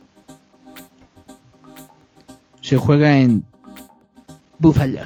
[2.63, 3.45] Se juega en
[4.59, 5.01] Buffalo.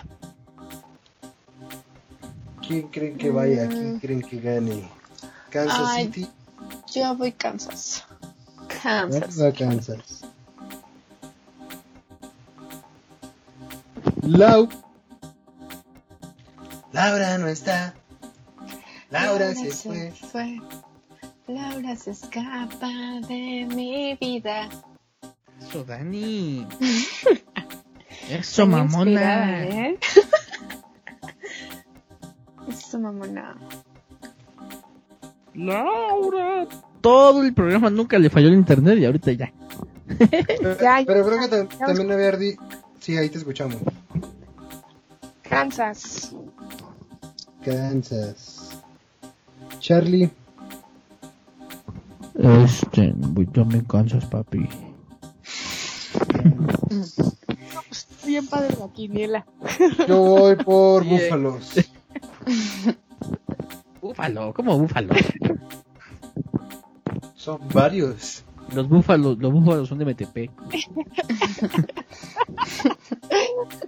[2.67, 3.67] ¿Quién creen que vaya?
[3.69, 4.89] ¿Quién creen que gane?
[5.51, 6.05] Kansas Ay.
[6.05, 6.29] City.
[6.95, 8.05] Yo voy Kansas.
[8.85, 9.41] Vamos Kansas.
[9.41, 10.25] a Kansas.
[14.23, 14.69] Lau.
[16.93, 17.95] Laura no está.
[19.11, 20.11] Laura se fue.
[20.11, 20.61] fue.
[21.47, 22.89] Laura se escapa
[23.29, 24.69] de mi vida.
[25.61, 26.67] Eso, Dani.
[28.29, 29.65] Eso, Estoy mamona.
[29.65, 29.99] ¿eh?
[32.69, 33.57] Eso, mamona.
[35.55, 36.67] Laura.
[37.01, 39.53] Todo el programa nunca le falló el internet y ahorita ya.
[40.19, 42.57] Pero, Ya, pero creo que tam- también había ardi...
[43.01, 43.77] Sí, ahí te escuchamos.
[45.43, 46.33] Kansas.
[47.65, 48.81] Kansas.
[49.81, 50.31] Charlie.
[52.35, 53.15] Este,
[53.53, 54.69] yo me cansas, papi.
[58.37, 59.47] Bien padre la quiniela.
[60.07, 61.09] Yo voy por Sí.
[61.09, 61.75] Búfalos.
[64.03, 65.15] Búfalo, ¿cómo búfalo?
[67.35, 68.45] Son varios.
[68.75, 70.51] Los búfalos, los búfalos son de MTP.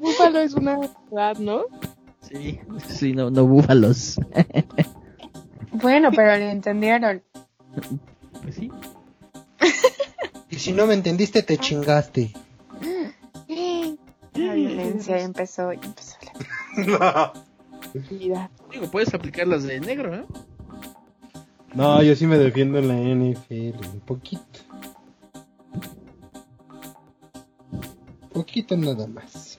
[0.00, 1.64] Búfalo es una ciudad, ¿no?
[2.22, 4.18] Sí, sí, no, no búfalos.
[5.72, 7.22] Bueno, pero le entendieron.
[8.42, 8.70] Pues sí.
[10.48, 12.32] Y si no me entendiste, te chingaste.
[15.06, 16.16] Violencia ya empezó, empezó.
[16.98, 17.32] la-
[18.10, 18.50] Vida.
[18.70, 20.24] Digo, puedes aplicar las de negro, ¿eh?
[21.74, 23.78] No, yo sí me defiendo en la NFL.
[23.94, 24.42] Un poquito.
[28.32, 29.58] Poquito nada más.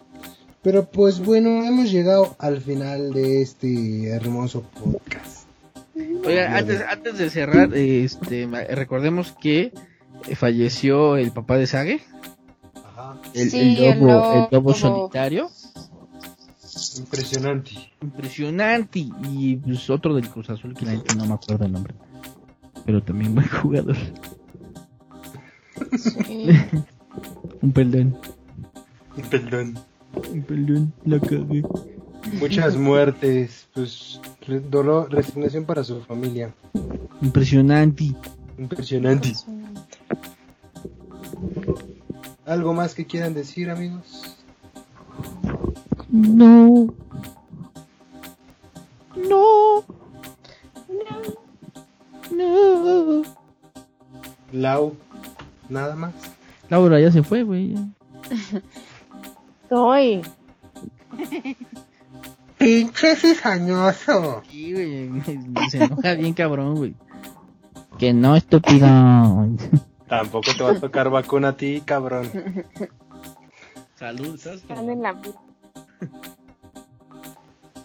[0.61, 5.47] Pero pues bueno, hemos llegado al final de este hermoso podcast.
[6.25, 9.71] Oiga, antes, antes de cerrar, este, recordemos que
[10.35, 12.01] falleció el papá de Sage.
[13.33, 14.33] El, Sí, el el lobo, lobo.
[14.33, 15.49] el lobo solitario.
[16.97, 17.71] Impresionante.
[18.01, 18.99] Impresionante.
[19.29, 21.93] Y pues, otro del Cruz Azul que la no me acuerdo el nombre.
[22.85, 23.97] Pero también buen jugador.
[25.97, 26.47] Sí.
[27.61, 28.17] Un perdón.
[29.29, 29.79] Perdón.
[30.31, 31.63] Un perdón, la cagué.
[32.39, 34.19] Muchas muertes, pues
[34.69, 36.53] dolor, resignación para su familia.
[37.21, 38.13] Impresionante.
[38.57, 39.33] Impresionante.
[42.49, 44.35] ¿Algo más que quieran decir, amigos?
[46.09, 46.87] No.
[49.15, 49.83] No.
[52.31, 53.21] No.
[54.51, 54.97] Lau,
[55.69, 56.15] nada más.
[56.69, 57.75] Laura ya se fue, güey.
[59.69, 60.23] Soy.
[62.57, 64.41] Pinche cizañoso.
[64.49, 65.21] Sí, güey.
[65.69, 66.95] Se enoja bien cabrón, güey.
[67.99, 68.87] Que no, estúpido.
[70.09, 72.31] Tampoco te va a tocar vacuna a ti, cabrón.
[73.95, 74.55] Salud, ¿estás?
[74.55, 75.39] Están en la vida.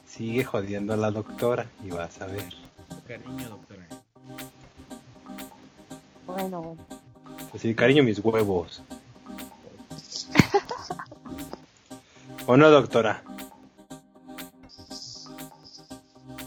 [0.07, 2.55] Sigue jodiendo a la doctora y vas a ver.
[3.07, 3.87] Cariño, doctora.
[6.27, 6.87] Bueno, bueno.
[7.55, 8.83] Así, cariño, mis huevos.
[12.47, 13.23] ¿O no, doctora?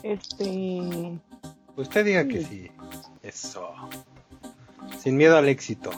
[0.01, 1.19] Este.
[1.75, 2.71] Usted diga que sí.
[3.21, 3.69] Eso.
[5.07, 5.89] Sin miedo al éxito.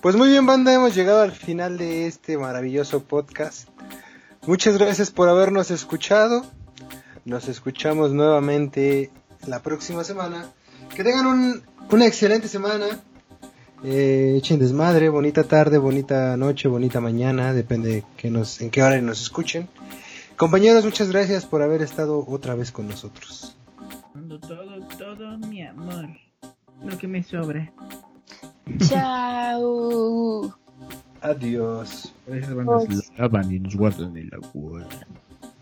[0.00, 3.68] Pues muy bien, banda, hemos llegado al final de este maravilloso podcast.
[4.46, 6.46] Muchas gracias por habernos escuchado.
[7.24, 9.10] Nos escuchamos nuevamente
[9.48, 10.46] la próxima semana.
[10.94, 12.86] Que tengan un- una excelente semana.
[13.82, 18.80] Eh, echen desmadre, bonita tarde, bonita noche, bonita mañana, depende de que nos, en qué
[18.84, 19.68] hora nos escuchen.
[20.36, 23.56] Compañeros, muchas gracias por haber estado otra vez con nosotros.
[24.40, 26.08] Todo, todo, mi amor.
[26.84, 27.72] Lo que me sobra.
[28.86, 30.54] Chao.
[31.22, 32.12] Adiós.
[32.26, 34.86] Esas bandas lavan y nos guardan el agua.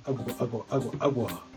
[0.05, 1.54] Agua, agua, agua, agua.